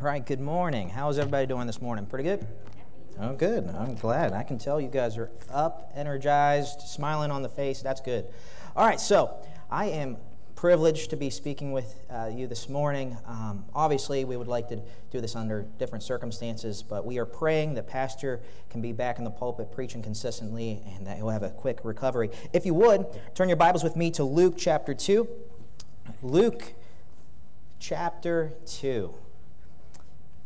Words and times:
right, 0.00 0.24
good 0.24 0.40
morning. 0.40 0.88
How's 0.88 1.18
everybody 1.18 1.46
doing 1.46 1.66
this 1.66 1.82
morning? 1.82 2.06
Pretty 2.06 2.24
good? 2.24 2.46
Oh, 3.20 3.32
good. 3.32 3.68
I'm 3.68 3.96
glad. 3.96 4.32
I 4.32 4.44
can 4.44 4.56
tell 4.56 4.80
you 4.80 4.88
guys 4.88 5.18
are 5.18 5.30
up, 5.50 5.90
energized, 5.96 6.82
smiling 6.82 7.32
on 7.32 7.42
the 7.42 7.48
face. 7.48 7.82
That's 7.82 8.00
good. 8.00 8.26
All 8.76 8.86
right, 8.86 9.00
so 9.00 9.44
I 9.70 9.86
am 9.86 10.16
privileged 10.54 11.10
to 11.10 11.16
be 11.16 11.30
speaking 11.30 11.72
with 11.72 11.98
uh, 12.10 12.30
you 12.32 12.46
this 12.46 12.68
morning. 12.68 13.16
Um, 13.26 13.64
obviously, 13.74 14.24
we 14.24 14.36
would 14.36 14.46
like 14.46 14.68
to 14.68 14.80
do 15.10 15.20
this 15.20 15.34
under 15.34 15.62
different 15.78 16.04
circumstances, 16.04 16.80
but 16.80 17.04
we 17.04 17.18
are 17.18 17.26
praying 17.26 17.74
that 17.74 17.88
Pastor 17.88 18.40
can 18.70 18.80
be 18.80 18.92
back 18.92 19.18
in 19.18 19.24
the 19.24 19.30
pulpit 19.30 19.72
preaching 19.72 20.00
consistently 20.00 20.80
and 20.94 21.06
that 21.08 21.16
he'll 21.16 21.30
have 21.30 21.42
a 21.42 21.50
quick 21.50 21.80
recovery. 21.82 22.30
If 22.52 22.64
you 22.64 22.74
would, 22.74 23.06
turn 23.34 23.48
your 23.48 23.56
Bibles 23.56 23.82
with 23.82 23.96
me 23.96 24.12
to 24.12 24.22
Luke 24.22 24.54
chapter 24.56 24.94
2. 24.94 25.28
Luke 26.22 26.74
chapter 27.80 28.52
2. 28.66 29.12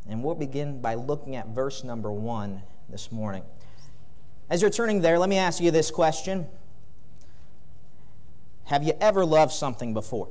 And 0.08 0.22
we'll 0.22 0.34
begin 0.34 0.80
by 0.80 0.94
looking 0.94 1.36
at 1.36 1.48
verse 1.48 1.84
number 1.84 2.10
1 2.10 2.62
this 2.88 3.12
morning. 3.12 3.44
As 4.50 4.60
you're 4.60 4.70
turning 4.70 5.00
there, 5.00 5.18
let 5.18 5.28
me 5.28 5.38
ask 5.38 5.60
you 5.60 5.70
this 5.70 5.90
question 5.90 6.46
Have 8.64 8.82
you 8.82 8.92
ever 9.00 9.24
loved 9.24 9.52
something 9.52 9.94
before? 9.94 10.28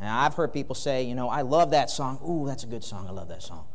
Now, 0.00 0.20
I've 0.20 0.34
heard 0.34 0.52
people 0.52 0.74
say, 0.74 1.04
you 1.04 1.14
know, 1.14 1.28
I 1.28 1.42
love 1.42 1.70
that 1.70 1.88
song. 1.88 2.18
Ooh, 2.28 2.46
that's 2.46 2.64
a 2.64 2.66
good 2.66 2.82
song. 2.82 3.06
I 3.06 3.12
love 3.12 3.28
that 3.28 3.42
song. 3.42 3.66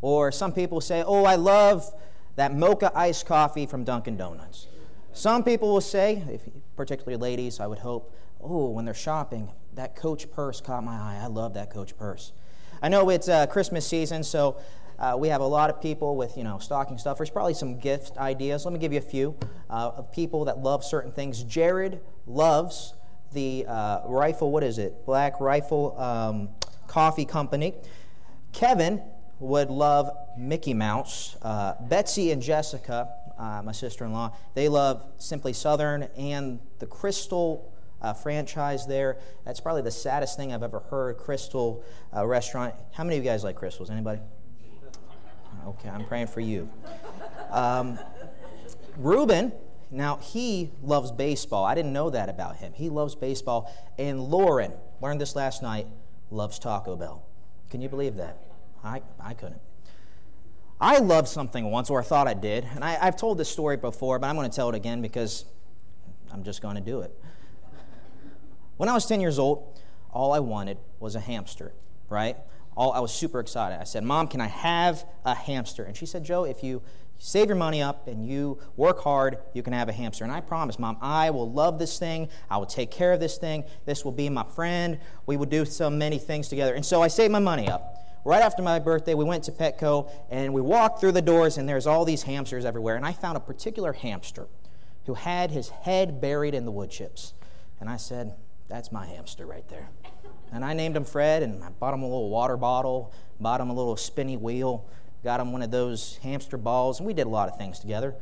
Or 0.00 0.30
some 0.30 0.52
people 0.52 0.80
say, 0.80 1.02
oh, 1.04 1.24
I 1.24 1.34
love 1.34 1.92
that 2.36 2.54
mocha 2.54 2.92
iced 2.94 3.26
coffee 3.26 3.66
from 3.66 3.82
Dunkin' 3.82 4.16
Donuts. 4.16 4.68
Some 5.12 5.42
people 5.42 5.72
will 5.72 5.80
say, 5.80 6.22
if, 6.30 6.42
particularly 6.76 7.16
ladies, 7.16 7.58
I 7.58 7.66
would 7.66 7.78
hope, 7.78 8.14
oh, 8.40 8.68
when 8.70 8.84
they're 8.84 8.94
shopping, 8.94 9.50
that 9.74 9.96
Coach 9.96 10.30
purse 10.30 10.60
caught 10.60 10.84
my 10.84 10.94
eye. 10.94 11.18
I 11.20 11.26
love 11.26 11.54
that 11.54 11.70
Coach 11.70 11.96
purse. 11.96 12.32
I 12.86 12.88
know 12.88 13.08
it's 13.08 13.28
uh, 13.28 13.48
Christmas 13.48 13.84
season, 13.84 14.22
so 14.22 14.60
uh, 15.00 15.16
we 15.18 15.26
have 15.26 15.40
a 15.40 15.46
lot 15.46 15.70
of 15.70 15.82
people 15.82 16.14
with, 16.14 16.36
you 16.36 16.44
know, 16.44 16.60
stocking 16.60 16.98
stuffers, 16.98 17.28
probably 17.28 17.52
some 17.54 17.80
gift 17.80 18.16
ideas. 18.16 18.64
Let 18.64 18.72
me 18.74 18.78
give 18.78 18.92
you 18.92 19.00
a 19.00 19.02
few 19.02 19.36
uh, 19.68 19.90
of 19.96 20.12
people 20.12 20.44
that 20.44 20.58
love 20.58 20.84
certain 20.84 21.10
things. 21.10 21.42
Jared 21.42 21.98
loves 22.28 22.94
the 23.32 23.66
uh, 23.66 24.02
rifle, 24.06 24.52
what 24.52 24.62
is 24.62 24.78
it? 24.78 25.04
Black 25.04 25.40
Rifle 25.40 25.98
um, 26.00 26.50
Coffee 26.86 27.24
Company. 27.24 27.74
Kevin 28.52 29.02
would 29.40 29.68
love 29.68 30.08
Mickey 30.38 30.72
Mouse. 30.72 31.34
Uh, 31.42 31.74
Betsy 31.88 32.30
and 32.30 32.40
Jessica, 32.40 33.08
uh, 33.36 33.62
my 33.64 33.72
sister 33.72 34.04
in 34.04 34.12
law, 34.12 34.32
they 34.54 34.68
love 34.68 35.02
Simply 35.18 35.54
Southern 35.54 36.04
and 36.16 36.60
the 36.78 36.86
Krystal 36.86 37.64
uh, 38.02 38.12
franchise 38.12 38.86
there. 38.86 39.18
That's 39.44 39.60
probably 39.60 39.82
the 39.82 39.90
saddest 39.90 40.36
thing 40.36 40.52
I've 40.52 40.62
ever 40.62 40.80
heard. 40.80 41.18
Krystal 41.18 41.82
uh, 42.14 42.26
restaurant. 42.26 42.74
How 42.92 43.04
many 43.04 43.16
of 43.16 43.24
you 43.24 43.30
guys 43.30 43.44
like 43.44 43.56
crystals? 43.56 43.90
Anybody? 43.90 44.20
Okay, 45.66 45.88
I'm 45.88 46.04
praying 46.04 46.28
for 46.28 46.40
you. 46.40 46.68
Um, 47.50 47.98
Ruben, 48.96 49.52
now 49.90 50.16
he 50.18 50.70
loves 50.82 51.10
baseball. 51.10 51.64
I 51.64 51.74
didn't 51.74 51.92
know 51.92 52.10
that 52.10 52.28
about 52.28 52.56
him. 52.56 52.72
He 52.74 52.88
loves 52.88 53.14
baseball. 53.14 53.74
And 53.98 54.20
Lauren, 54.20 54.72
learned 55.00 55.20
this 55.20 55.34
last 55.34 55.62
night, 55.62 55.86
loves 56.30 56.58
Taco 56.58 56.96
Bell. 56.96 57.26
Can 57.70 57.80
you 57.80 57.88
believe 57.88 58.16
that? 58.16 58.38
I, 58.84 59.02
I 59.20 59.34
couldn't. 59.34 59.60
I 60.80 60.98
loved 60.98 61.28
something 61.28 61.70
once, 61.70 61.88
or 61.88 62.00
I 62.00 62.04
thought 62.04 62.28
I 62.28 62.34
did. 62.34 62.64
And 62.74 62.84
I, 62.84 62.98
I've 63.00 63.16
told 63.16 63.38
this 63.38 63.48
story 63.48 63.76
before, 63.76 64.18
but 64.18 64.26
I'm 64.26 64.36
going 64.36 64.48
to 64.48 64.54
tell 64.54 64.68
it 64.68 64.74
again 64.74 65.00
because 65.00 65.46
I'm 66.32 66.44
just 66.44 66.60
going 66.60 66.76
to 66.76 66.82
do 66.82 67.00
it. 67.00 67.18
When 68.76 68.88
I 68.88 68.92
was 68.92 69.06
10 69.06 69.20
years 69.20 69.38
old, 69.38 69.80
all 70.10 70.32
I 70.32 70.40
wanted 70.40 70.78
was 71.00 71.14
a 71.14 71.20
hamster, 71.20 71.72
right? 72.08 72.36
All, 72.76 72.92
I 72.92 73.00
was 73.00 73.12
super 73.12 73.40
excited. 73.40 73.80
I 73.80 73.84
said, 73.84 74.04
Mom, 74.04 74.28
can 74.28 74.40
I 74.40 74.48
have 74.48 75.04
a 75.24 75.34
hamster? 75.34 75.84
And 75.84 75.96
she 75.96 76.04
said, 76.04 76.24
Joe, 76.24 76.44
if 76.44 76.62
you 76.62 76.82
save 77.18 77.46
your 77.46 77.56
money 77.56 77.80
up 77.80 78.06
and 78.06 78.26
you 78.26 78.58
work 78.76 79.00
hard, 79.00 79.38
you 79.54 79.62
can 79.62 79.72
have 79.72 79.88
a 79.88 79.92
hamster. 79.92 80.24
And 80.24 80.32
I 80.32 80.40
promised, 80.42 80.78
Mom, 80.78 80.98
I 81.00 81.30
will 81.30 81.50
love 81.50 81.78
this 81.78 81.98
thing. 81.98 82.28
I 82.50 82.58
will 82.58 82.66
take 82.66 82.90
care 82.90 83.12
of 83.12 83.20
this 83.20 83.38
thing. 83.38 83.64
This 83.86 84.04
will 84.04 84.12
be 84.12 84.28
my 84.28 84.44
friend. 84.44 84.98
We 85.24 85.38
will 85.38 85.46
do 85.46 85.64
so 85.64 85.88
many 85.88 86.18
things 86.18 86.48
together. 86.48 86.74
And 86.74 86.84
so 86.84 87.02
I 87.02 87.08
saved 87.08 87.32
my 87.32 87.38
money 87.38 87.68
up. 87.68 87.94
Right 88.26 88.42
after 88.42 88.60
my 88.60 88.78
birthday, 88.78 89.14
we 89.14 89.24
went 89.24 89.44
to 89.44 89.52
Petco 89.52 90.10
and 90.30 90.52
we 90.52 90.60
walked 90.60 91.00
through 91.00 91.12
the 91.12 91.22
doors, 91.22 91.58
and 91.58 91.68
there's 91.68 91.86
all 91.86 92.04
these 92.04 92.24
hamsters 92.24 92.64
everywhere. 92.64 92.96
And 92.96 93.06
I 93.06 93.12
found 93.12 93.36
a 93.36 93.40
particular 93.40 93.92
hamster 93.92 94.48
who 95.06 95.14
had 95.14 95.52
his 95.52 95.68
head 95.68 96.20
buried 96.20 96.52
in 96.52 96.64
the 96.64 96.72
wood 96.72 96.90
chips. 96.90 97.32
And 97.78 97.88
I 97.88 97.96
said, 97.96 98.34
that's 98.68 98.90
my 98.90 99.06
hamster 99.06 99.46
right 99.46 99.66
there. 99.68 99.88
And 100.52 100.64
I 100.64 100.72
named 100.72 100.96
him 100.96 101.04
Fred, 101.04 101.42
and 101.42 101.62
I 101.62 101.70
bought 101.70 101.94
him 101.94 102.02
a 102.02 102.06
little 102.06 102.30
water 102.30 102.56
bottle, 102.56 103.12
bought 103.40 103.60
him 103.60 103.70
a 103.70 103.74
little 103.74 103.96
spinny 103.96 104.36
wheel, 104.36 104.86
got 105.24 105.40
him 105.40 105.52
one 105.52 105.62
of 105.62 105.70
those 105.70 106.18
hamster 106.22 106.56
balls, 106.56 107.00
and 107.00 107.06
we 107.06 107.14
did 107.14 107.26
a 107.26 107.30
lot 107.30 107.48
of 107.48 107.58
things 107.58 107.78
together. 107.78 108.14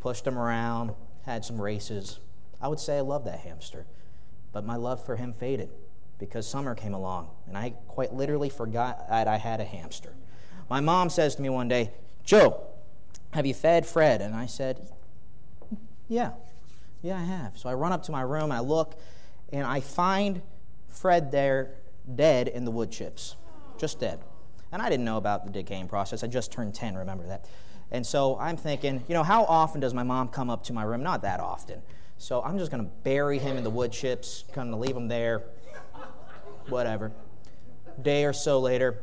Pushed 0.00 0.26
him 0.26 0.38
around, 0.38 0.92
had 1.24 1.44
some 1.44 1.60
races. 1.60 2.18
I 2.60 2.68
would 2.68 2.80
say 2.80 2.98
I 2.98 3.00
love 3.00 3.24
that 3.24 3.40
hamster, 3.40 3.86
but 4.52 4.64
my 4.64 4.76
love 4.76 5.04
for 5.04 5.16
him 5.16 5.32
faded 5.32 5.70
because 6.18 6.46
summer 6.46 6.74
came 6.74 6.94
along, 6.94 7.30
and 7.48 7.58
I 7.58 7.70
quite 7.88 8.14
literally 8.14 8.48
forgot 8.48 9.08
that 9.08 9.26
I 9.26 9.38
had 9.38 9.60
a 9.60 9.64
hamster. 9.64 10.14
My 10.70 10.80
mom 10.80 11.10
says 11.10 11.34
to 11.36 11.42
me 11.42 11.48
one 11.48 11.68
day, 11.68 11.90
Joe, 12.24 12.64
have 13.32 13.44
you 13.44 13.54
fed 13.54 13.86
Fred? 13.86 14.20
And 14.20 14.34
I 14.34 14.46
said, 14.46 14.88
Yeah, 16.08 16.32
yeah, 17.02 17.16
I 17.18 17.24
have. 17.24 17.58
So 17.58 17.68
I 17.68 17.74
run 17.74 17.92
up 17.92 18.04
to 18.04 18.12
my 18.12 18.22
room, 18.22 18.52
I 18.52 18.60
look, 18.60 18.94
and 19.52 19.66
I 19.66 19.80
find 19.80 20.42
Fred 20.88 21.30
there 21.30 21.74
dead 22.14 22.48
in 22.48 22.64
the 22.64 22.70
wood 22.70 22.90
chips, 22.90 23.36
just 23.78 24.00
dead. 24.00 24.20
And 24.72 24.80
I 24.80 24.88
didn't 24.88 25.04
know 25.04 25.18
about 25.18 25.44
the 25.44 25.52
decaying 25.52 25.88
process. 25.88 26.24
I 26.24 26.26
just 26.26 26.50
turned 26.50 26.74
10, 26.74 26.96
remember 26.96 27.26
that. 27.26 27.46
And 27.90 28.06
so 28.06 28.38
I'm 28.38 28.56
thinking, 28.56 29.04
you 29.06 29.14
know, 29.14 29.22
how 29.22 29.44
often 29.44 29.80
does 29.80 29.92
my 29.92 30.02
mom 30.02 30.28
come 30.28 30.48
up 30.48 30.64
to 30.64 30.72
my 30.72 30.82
room? 30.82 31.02
Not 31.02 31.22
that 31.22 31.40
often. 31.40 31.82
So 32.16 32.40
I'm 32.42 32.58
just 32.58 32.70
going 32.70 32.82
to 32.82 32.90
bury 33.02 33.38
him 33.38 33.58
in 33.58 33.64
the 33.64 33.70
wood 33.70 33.92
chips, 33.92 34.44
kind 34.52 34.72
of 34.72 34.80
leave 34.80 34.96
him 34.96 35.08
there, 35.08 35.42
whatever. 36.68 37.12
Day 38.00 38.24
or 38.24 38.32
so 38.32 38.60
later, 38.60 38.98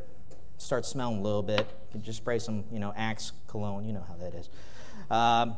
starts 0.57 0.87
smelling 0.87 1.19
a 1.19 1.21
little 1.21 1.43
bit. 1.43 1.59
You 1.59 1.93
can 1.93 2.01
just 2.01 2.17
spray 2.17 2.39
some, 2.39 2.63
you 2.71 2.79
know, 2.79 2.93
Axe 2.95 3.31
cologne. 3.47 3.85
You 3.85 3.93
know 3.93 4.05
how 4.07 4.15
that 4.15 4.33
is. 4.33 4.49
Um, 5.11 5.55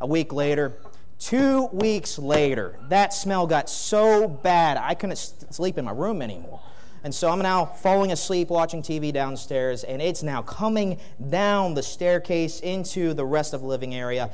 a 0.00 0.06
week 0.06 0.32
later, 0.32 0.76
Two 1.20 1.66
weeks 1.66 2.18
later, 2.18 2.78
that 2.88 3.12
smell 3.12 3.46
got 3.46 3.68
so 3.68 4.26
bad 4.26 4.78
I 4.78 4.94
couldn't 4.94 5.16
sleep 5.16 5.76
in 5.76 5.84
my 5.84 5.92
room 5.92 6.22
anymore. 6.22 6.60
And 7.04 7.14
so 7.14 7.28
I'm 7.28 7.40
now 7.40 7.66
falling 7.66 8.10
asleep 8.10 8.48
watching 8.48 8.80
TV 8.80 9.12
downstairs, 9.12 9.84
and 9.84 10.00
it's 10.00 10.22
now 10.22 10.40
coming 10.40 10.98
down 11.28 11.74
the 11.74 11.82
staircase 11.82 12.60
into 12.60 13.12
the 13.12 13.24
rest 13.26 13.52
of 13.52 13.60
the 13.60 13.66
living 13.66 13.94
area. 13.94 14.30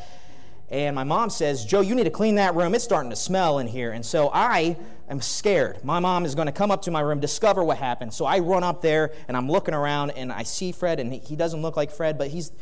And 0.71 0.95
my 0.95 1.03
mom 1.03 1.29
says, 1.29 1.65
Joe, 1.65 1.81
you 1.81 1.97
need 1.97 2.05
to 2.05 2.11
clean 2.11 2.37
that 2.37 2.55
room. 2.55 2.73
It's 2.73 2.85
starting 2.85 3.11
to 3.11 3.17
smell 3.17 3.59
in 3.59 3.67
here. 3.67 3.91
And 3.93 4.07
so 4.07 4.31
I 4.33 4.77
am 5.09 5.21
scared. 5.21 5.85
My 5.85 5.99
mom 5.99 6.25
is 6.25 6.37
going 6.37 6.47
to 6.47 6.53
come 6.53 6.71
up 6.71 6.83
to 6.83 6.93
my 6.93 7.01
room, 7.01 7.19
discover 7.19 7.65
what 7.65 7.79
happened. 7.79 8.15
So 8.15 8.25
I 8.25 8.39
run 8.39 8.63
up 8.63 8.81
there, 8.81 9.13
and 9.27 9.37
I'm 9.37 9.51
looking 9.51 9.75
around, 9.75 10.11
and 10.11 10.33
I 10.33 10.45
see 10.45 10.71
Fred, 10.71 11.01
and 11.01 11.13
he 11.13 11.35
doesn't 11.35 11.63
look 11.63 11.77
like 11.77 11.91
Fred, 11.91 12.17
but 12.17 12.29
he's, 12.29 12.53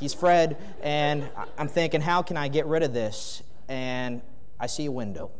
He's 0.00 0.14
Fred, 0.14 0.56
and 0.82 1.28
I'm 1.56 1.68
thinking, 1.68 2.00
how 2.00 2.22
can 2.22 2.36
I 2.36 2.48
get 2.48 2.66
rid 2.66 2.82
of 2.82 2.92
this? 2.92 3.42
And 3.68 4.20
I 4.58 4.66
see 4.66 4.86
a 4.86 4.92
window. 4.92 5.30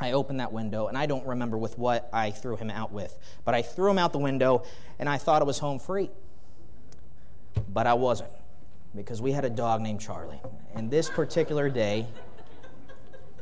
I 0.00 0.12
open 0.12 0.36
that 0.36 0.52
window, 0.52 0.86
and 0.86 0.96
I 0.96 1.06
don't 1.06 1.26
remember 1.26 1.58
with 1.58 1.76
what 1.78 2.08
I 2.12 2.30
threw 2.30 2.56
him 2.56 2.70
out 2.70 2.92
with, 2.92 3.18
but 3.44 3.54
I 3.54 3.62
threw 3.62 3.90
him 3.90 3.98
out 3.98 4.12
the 4.12 4.18
window, 4.18 4.64
and 4.98 5.08
I 5.08 5.18
thought 5.18 5.42
it 5.42 5.44
was 5.44 5.58
home 5.58 5.78
free. 5.78 6.10
But 7.68 7.86
I 7.86 7.94
wasn't, 7.94 8.30
because 8.94 9.20
we 9.20 9.32
had 9.32 9.44
a 9.44 9.50
dog 9.50 9.80
named 9.80 10.00
Charlie. 10.00 10.40
And 10.74 10.90
this 10.90 11.10
particular 11.10 11.68
day, 11.68 12.06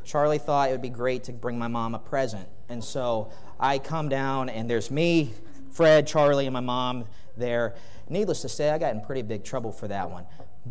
Charlie 0.03 0.39
thought 0.39 0.69
it 0.69 0.71
would 0.71 0.81
be 0.81 0.89
great 0.89 1.25
to 1.25 1.33
bring 1.33 1.59
my 1.59 1.67
mom 1.67 1.93
a 1.93 1.99
present. 1.99 2.47
And 2.69 2.83
so 2.83 3.31
I 3.59 3.77
come 3.77 4.09
down, 4.09 4.49
and 4.49 4.69
there's 4.69 4.89
me, 4.89 5.31
Fred, 5.71 6.07
Charlie, 6.07 6.47
and 6.47 6.53
my 6.53 6.59
mom 6.59 7.05
there. 7.37 7.75
Needless 8.09 8.41
to 8.41 8.49
say, 8.49 8.69
I 8.69 8.77
got 8.77 8.93
in 8.93 9.01
pretty 9.01 9.21
big 9.21 9.43
trouble 9.43 9.71
for 9.71 9.87
that 9.87 10.09
one. 10.09 10.25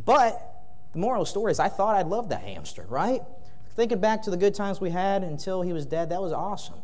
But 0.04 0.40
the 0.92 0.98
moral 0.98 1.22
of 1.22 1.26
the 1.26 1.30
story 1.30 1.52
is 1.52 1.60
I 1.60 1.68
thought 1.68 1.96
I'd 1.96 2.06
love 2.06 2.28
that 2.30 2.42
hamster, 2.42 2.86
right? 2.88 3.22
Thinking 3.74 4.00
back 4.00 4.22
to 4.22 4.30
the 4.30 4.36
good 4.36 4.54
times 4.54 4.80
we 4.80 4.90
had 4.90 5.22
until 5.22 5.62
he 5.62 5.72
was 5.72 5.86
dead, 5.86 6.10
that 6.10 6.20
was 6.22 6.32
awesome. 6.32 6.78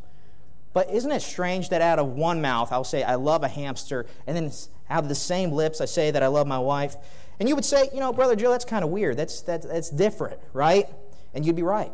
But 0.72 0.90
isn't 0.90 1.10
it 1.10 1.20
strange 1.20 1.68
that 1.70 1.82
out 1.82 1.98
of 1.98 2.08
one 2.08 2.40
mouth 2.40 2.72
I'll 2.72 2.84
say 2.84 3.02
I 3.02 3.16
love 3.16 3.42
a 3.42 3.48
hamster, 3.48 4.06
and 4.26 4.36
then 4.36 4.50
out 4.88 5.02
of 5.02 5.08
the 5.08 5.14
same 5.14 5.52
lips 5.52 5.80
I 5.80 5.84
say 5.84 6.10
that 6.10 6.22
I 6.22 6.26
love 6.26 6.46
my 6.46 6.58
wife? 6.58 6.96
And 7.40 7.48
you 7.48 7.54
would 7.54 7.64
say, 7.64 7.88
you 7.92 8.00
know, 8.00 8.12
Brother 8.12 8.36
Joe, 8.36 8.50
that's 8.50 8.64
kind 8.64 8.84
of 8.84 8.90
weird. 8.90 9.16
That's, 9.16 9.42
that, 9.42 9.62
that's 9.62 9.90
different, 9.90 10.38
right? 10.52 10.86
And 11.34 11.44
you'd 11.44 11.56
be 11.56 11.62
right. 11.62 11.90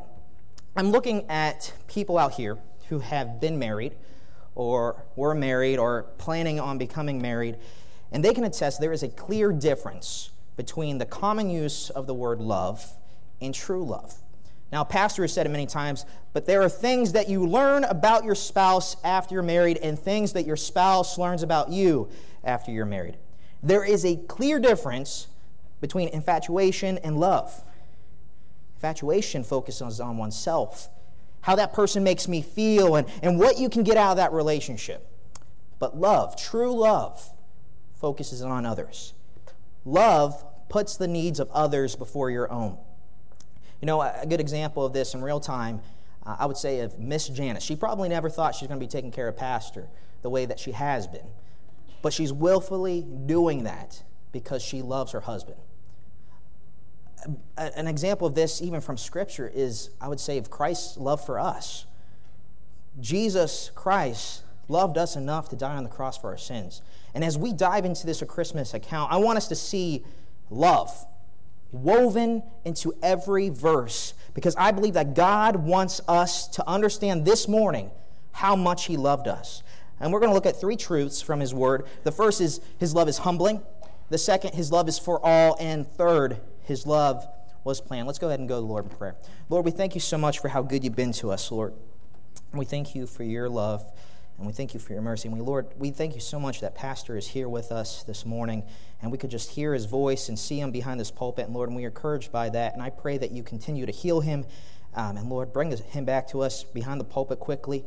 I'm 0.77 0.91
looking 0.91 1.29
at 1.29 1.73
people 1.87 2.19
out 2.19 2.33
here 2.33 2.59
who 2.89 2.99
have 3.01 3.41
been 3.41 3.59
married 3.59 3.95
or 4.59 5.05
were 5.15 5.35
married 5.35 5.79
or 5.79 6.03
planning 6.19 6.59
on 6.59 6.77
becoming 6.79 7.23
married, 7.23 7.57
and 8.11 8.25
they 8.25 8.35
can 8.35 8.45
attest 8.45 8.81
there 8.81 8.93
is 8.93 9.05
a 9.05 9.09
clear 9.09 9.53
difference 9.53 10.31
between 10.57 10.99
the 10.99 11.07
common 11.07 11.49
use 11.49 11.91
of 11.91 12.09
the 12.09 12.15
word 12.15 12.41
love 12.41 12.85
and 13.41 13.55
true 13.55 13.85
love. 13.85 14.15
Now, 14.73 14.83
pastor 14.83 15.23
has 15.23 15.33
said 15.33 15.47
it 15.47 15.51
many 15.51 15.67
times, 15.67 16.05
but 16.33 16.45
there 16.45 16.61
are 16.61 16.69
things 16.69 17.13
that 17.13 17.29
you 17.29 17.47
learn 17.47 17.85
about 17.85 18.25
your 18.25 18.35
spouse 18.35 18.97
after 19.05 19.35
you're 19.35 19.45
married 19.45 19.79
and 19.79 19.97
things 19.97 20.33
that 20.33 20.45
your 20.45 20.57
spouse 20.57 21.17
learns 21.17 21.45
about 21.45 21.71
you 21.71 22.09
after 22.43 22.73
you're 22.73 22.85
married. 22.85 23.17
There 23.63 23.85
is 23.85 24.05
a 24.05 24.17
clear 24.17 24.59
difference 24.59 25.29
between 25.81 26.09
infatuation 26.09 26.99
and 26.99 27.19
love. 27.19 27.63
Infatuation 28.77 29.45
focuses 29.45 30.01
on 30.01 30.17
oneself, 30.17 30.89
how 31.49 31.57
that 31.57 31.73
person 31.73 32.05
makes 32.05 32.29
me 32.29 32.43
feel, 32.43 32.97
and, 32.97 33.09
and 33.23 33.39
what 33.39 33.59
you 33.59 33.71
can 33.71 33.83
get 33.83 33.97
out 33.97 34.11
of 34.11 34.17
that 34.19 34.35
relationship. 34.35 35.11
But 35.79 35.97
love, 35.97 36.37
true 36.37 36.79
love, 36.79 37.27
focuses 37.95 38.43
on 38.43 38.67
others. 38.67 39.15
Love 39.87 40.45
puts 40.69 40.99
the 40.99 41.09
needs 41.09 41.41
of 41.41 41.51
others 41.53 41.97
before 41.97 42.31
your 42.31 42.53
own. 42.53 42.77
You 43.81 43.87
know, 43.87 44.03
a 44.03 44.27
good 44.29 44.41
example 44.41 44.85
of 44.85 44.93
this 44.93 45.15
in 45.15 45.23
real 45.23 45.41
time, 45.41 45.81
uh, 46.27 46.37
I 46.39 46.45
would 46.45 46.59
say 46.59 46.81
of 46.81 46.99
Miss 46.99 47.29
Janice. 47.29 47.65
She 47.65 47.77
probably 47.77 48.11
never 48.11 48.29
thought 48.29 48.55
she 48.55 48.67
was 48.67 48.69
going 48.69 48.79
to 48.79 48.87
be 48.87 48.91
taking 48.91 49.11
care 49.11 49.27
of 49.27 49.39
Pastor 49.39 49.89
the 50.21 50.29
way 50.29 50.45
that 50.45 50.59
she 50.59 50.73
has 50.73 51.07
been, 51.07 51.31
but 52.03 52.13
she's 52.13 52.31
willfully 52.31 53.07
doing 53.25 53.63
that 53.63 54.03
because 54.33 54.63
she 54.63 54.83
loves 54.83 55.13
her 55.13 55.21
husband. 55.21 55.57
An 57.57 57.87
example 57.89 58.27
of 58.27 58.35
this, 58.35 58.63
even 58.63 58.81
from 58.81 58.97
Scripture, 58.97 59.51
is 59.53 59.91
I 60.01 60.09
would 60.09 60.21
say 60.21 60.39
of 60.39 60.51
Christ's 60.51 60.97
love 60.97 61.25
for 61.25 61.39
us. 61.39 61.87
Jesus 63.01 63.71
Christ 63.75 64.43
loved 64.69 64.99
us 64.99 65.17
enough 65.17 65.49
to 65.49 65.57
die 65.57 65.77
on 65.77 65.85
the 65.85 65.91
cross 65.91 66.19
for 66.19 66.29
our 66.29 66.39
sins. 66.39 66.83
And 67.15 67.25
as 67.25 67.39
we 67.39 67.53
dive 67.53 67.85
into 67.85 68.07
this 68.07 68.23
Christmas 68.29 68.75
account, 68.75 69.13
I 69.13 69.17
want 69.17 69.39
us 69.39 69.49
to 69.49 69.57
see 69.57 70.05
love 70.51 71.07
woven 71.73 72.43
into 72.65 72.95
every 73.03 73.49
verse 73.51 74.15
because 74.35 74.57
I 74.57 74.71
believe 74.71 74.95
that 74.95 75.15
God 75.15 75.57
wants 75.57 76.01
us 76.09 76.49
to 76.49 76.69
understand 76.69 77.25
this 77.25 77.49
morning 77.49 77.91
how 78.33 78.57
much 78.57 78.87
He 78.87 78.97
loved 78.97 79.29
us. 79.29 79.63
And 80.01 80.13
we're 80.13 80.21
going 80.21 80.31
to 80.31 80.35
look 80.35 80.47
at 80.47 80.61
three 80.61 80.77
truths 80.77 81.21
from 81.21 81.41
His 81.41 81.53
Word. 81.53 81.87
The 82.05 82.13
first 82.13 82.41
is 82.41 82.61
His 82.79 82.95
love 82.95 83.09
is 83.09 83.19
humbling, 83.19 83.63
the 84.11 84.19
second, 84.19 84.55
His 84.55 84.73
love 84.73 84.89
is 84.89 84.99
for 84.99 85.25
all, 85.25 85.57
and 85.61 85.87
third, 85.87 86.39
His 86.69 86.87
love 86.87 87.27
was 87.65 87.81
planned. 87.81 88.07
Let's 88.07 88.19
go 88.19 88.29
ahead 88.29 88.41
and 88.41 88.49
go 88.49 88.57
to 88.57 88.61
the 88.61 88.67
Lord 88.67 88.85
in 88.85 88.91
prayer. 88.91 89.17
Lord, 89.49 89.65
we 89.65 89.71
thank 89.71 89.95
you 89.95 90.03
so 90.03 90.19
much 90.19 90.39
for 90.39 90.49
how 90.49 90.61
good 90.61 90.85
you've 90.85 90.95
been 90.95 91.13
to 91.15 91.31
us, 91.31 91.51
Lord. 91.51 91.73
We 92.53 92.67
thank 92.67 92.95
you 92.95 93.07
for 93.07 93.25
your 93.25 93.49
love. 93.49 93.91
And 94.37 94.47
we 94.47 94.53
thank 94.53 94.75
you 94.75 94.79
for 94.79 94.93
your 94.93 95.01
mercy. 95.01 95.29
And 95.29 95.37
we, 95.37 95.43
Lord, 95.43 95.67
we 95.79 95.91
thank 95.91 96.15
you 96.15 96.21
so 96.21 96.39
much 96.39 96.61
that 96.61 96.75
Pastor 96.75 97.17
is 97.17 97.27
here 97.27 97.49
with 97.49 97.73
us 97.73 98.05
this 98.05 98.27
morning, 98.27 98.63
and 99.03 99.11
we 99.11 99.19
could 99.19 99.31
just 99.31 99.51
hear 99.51 99.73
his 99.75 99.87
voice 99.87 100.29
and 100.29 100.39
see 100.39 100.61
him 100.61 100.71
behind 100.71 101.01
this 101.01 101.11
pulpit. 101.11 101.47
And 101.47 101.55
Lord, 101.55 101.71
and 101.71 101.77
we 101.77 101.85
are 101.87 101.89
encouraged 101.89 102.31
by 102.31 102.51
that. 102.51 102.75
And 102.75 102.83
I 102.83 102.91
pray 102.91 103.19
that 103.19 103.33
you 103.33 103.43
continue 103.43 103.87
to 103.87 103.93
heal 103.93 104.21
him. 104.21 104.45
Um, 104.95 105.17
and 105.17 105.29
Lord, 105.29 105.53
bring 105.53 105.75
him 105.75 106.05
back 106.05 106.29
to 106.29 106.43
us 106.43 106.63
behind 106.63 107.01
the 107.01 107.05
pulpit 107.05 107.41
quickly, 107.41 107.85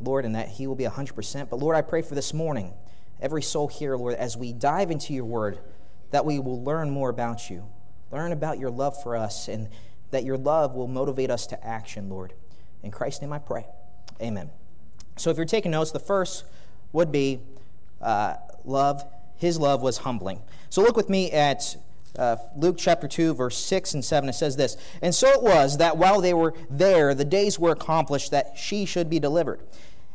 Lord, 0.00 0.24
and 0.24 0.34
that 0.34 0.48
he 0.48 0.66
will 0.66 0.74
be 0.74 0.84
100%. 0.84 1.48
But 1.48 1.60
Lord, 1.60 1.76
I 1.76 1.82
pray 1.82 2.02
for 2.02 2.16
this 2.16 2.34
morning, 2.34 2.74
every 3.20 3.42
soul 3.42 3.68
here, 3.68 3.96
Lord, 3.96 4.14
as 4.14 4.36
we 4.36 4.52
dive 4.52 4.90
into 4.90 5.14
your 5.14 5.24
word, 5.24 5.58
that 6.10 6.26
we 6.26 6.38
will 6.38 6.62
learn 6.62 6.90
more 6.90 7.08
about 7.08 7.48
you, 7.48 7.64
learn 8.10 8.32
about 8.32 8.58
your 8.58 8.70
love 8.70 9.00
for 9.02 9.16
us, 9.16 9.48
and 9.48 9.68
that 10.10 10.24
your 10.24 10.36
love 10.36 10.74
will 10.74 10.88
motivate 10.88 11.30
us 11.30 11.46
to 11.48 11.66
action, 11.66 12.08
Lord. 12.08 12.32
In 12.82 12.90
Christ's 12.90 13.22
name 13.22 13.32
I 13.32 13.38
pray. 13.38 13.66
Amen. 14.20 14.50
So 15.16 15.30
if 15.30 15.36
you're 15.36 15.46
taking 15.46 15.70
notes, 15.70 15.90
the 15.90 15.98
first 15.98 16.44
would 16.92 17.10
be 17.10 17.40
uh, 18.00 18.34
love. 18.64 19.04
His 19.36 19.58
love 19.58 19.82
was 19.82 19.98
humbling. 19.98 20.40
So 20.70 20.82
look 20.82 20.96
with 20.96 21.08
me 21.08 21.30
at 21.32 21.76
uh, 22.18 22.36
Luke 22.56 22.76
chapter 22.78 23.08
2, 23.08 23.34
verse 23.34 23.56
6 23.56 23.94
and 23.94 24.04
7. 24.04 24.28
It 24.28 24.34
says 24.34 24.56
this 24.56 24.76
And 25.02 25.14
so 25.14 25.28
it 25.28 25.42
was 25.42 25.78
that 25.78 25.96
while 25.96 26.20
they 26.20 26.34
were 26.34 26.54
there, 26.70 27.14
the 27.14 27.24
days 27.24 27.58
were 27.58 27.72
accomplished 27.72 28.30
that 28.30 28.56
she 28.56 28.84
should 28.84 29.10
be 29.10 29.18
delivered. 29.18 29.60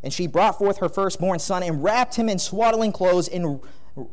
And 0.01 0.13
she 0.13 0.27
brought 0.27 0.57
forth 0.57 0.77
her 0.77 0.87
firstborn 0.87 1.39
son 1.39 1.63
and 1.63 1.83
wrapped 1.83 2.15
him 2.15 2.29
in 2.29 2.39
swaddling 2.39 2.93
clothes 2.93 3.27
and 3.27 3.59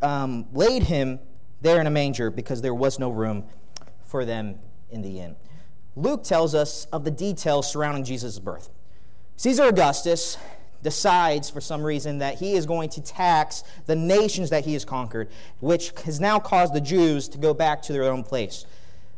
um, 0.02 0.46
laid 0.52 0.84
him 0.84 1.20
there 1.61 1.81
in 1.81 1.87
a 1.87 1.90
manger 1.90 2.31
because 2.31 2.61
there 2.61 2.75
was 2.75 2.99
no 2.99 3.11
room 3.11 3.44
for 4.06 4.25
them 4.25 4.58
in 4.91 5.03
the 5.03 5.20
end. 5.20 5.37
Luke 5.97 6.25
tells 6.25 6.55
us 6.55 6.87
of 6.87 7.05
the 7.05 7.11
details 7.11 7.70
surrounding 7.70 8.05
Jesus' 8.05 8.38
birth. 8.38 8.70
Caesar 9.37 9.64
Augustus 9.64 10.38
decides 10.82 11.50
for 11.50 11.61
some 11.61 11.82
reason 11.82 12.19
that 12.19 12.37
he 12.37 12.53
is 12.53 12.67
going 12.67 12.88
to 12.91 13.03
tax 13.03 13.64
the 13.87 13.97
nations 13.97 14.50
that 14.50 14.64
he 14.64 14.73
has 14.75 14.85
conquered, 14.85 15.29
which 15.61 15.93
has 16.05 16.20
now 16.20 16.38
caused 16.38 16.75
the 16.75 16.81
Jews 16.81 17.29
to 17.29 17.38
go 17.38 17.53
back 17.53 17.82
to 17.82 17.93
their 17.93 18.05
own 18.05 18.23
place. 18.23 18.67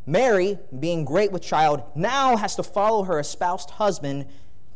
Mary, 0.07 0.59
being 0.81 1.05
great 1.05 1.31
with 1.31 1.43
child, 1.43 1.83
now 1.95 2.37
has 2.37 2.57
to 2.57 2.63
follow 2.63 3.03
her 3.03 3.19
espoused 3.19 3.71
husband 3.71 4.25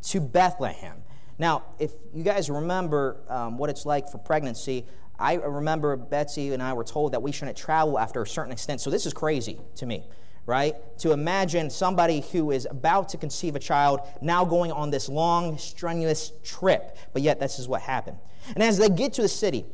to 0.02 0.20
Bethlehem. 0.20 1.02
Now, 1.38 1.62
if 1.78 1.92
you 2.12 2.22
guys 2.22 2.50
remember 2.50 3.16
um, 3.28 3.56
what 3.56 3.70
it's 3.70 3.86
like 3.86 4.10
for 4.10 4.18
pregnancy, 4.18 4.84
I 5.22 5.34
remember 5.34 5.96
Betsy 5.96 6.52
and 6.52 6.62
I 6.62 6.72
were 6.72 6.84
told 6.84 7.12
that 7.12 7.22
we 7.22 7.32
shouldn't 7.32 7.56
travel 7.56 7.98
after 7.98 8.20
a 8.22 8.26
certain 8.26 8.52
extent. 8.52 8.80
So 8.80 8.90
this 8.90 9.06
is 9.06 9.14
crazy 9.14 9.58
to 9.76 9.86
me 9.86 10.04
right? 10.46 10.74
To 10.98 11.12
imagine 11.12 11.70
somebody 11.70 12.20
who 12.32 12.50
is 12.50 12.66
about 12.68 13.08
to 13.10 13.16
conceive 13.16 13.54
a 13.54 13.60
child 13.60 14.00
now 14.20 14.44
going 14.44 14.72
on 14.72 14.90
this 14.90 15.08
long, 15.08 15.56
strenuous 15.58 16.32
trip, 16.42 16.96
but 17.12 17.22
yet 17.22 17.38
this 17.38 17.58
is 17.58 17.68
what 17.68 17.82
happened. 17.82 18.18
And 18.54 18.62
as 18.62 18.78
they 18.78 18.88
get 18.88 19.12
to 19.14 19.22
the 19.22 19.28
city, 19.28 19.64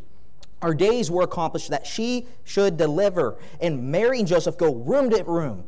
our 0.60 0.74
days 0.74 1.10
were 1.10 1.22
accomplished 1.22 1.70
that 1.70 1.86
she 1.86 2.26
should 2.44 2.76
deliver. 2.76 3.38
And 3.60 3.90
Mary 3.90 4.18
and 4.18 4.28
Joseph 4.28 4.58
go 4.58 4.74
room 4.74 5.08
to 5.10 5.22
room, 5.24 5.64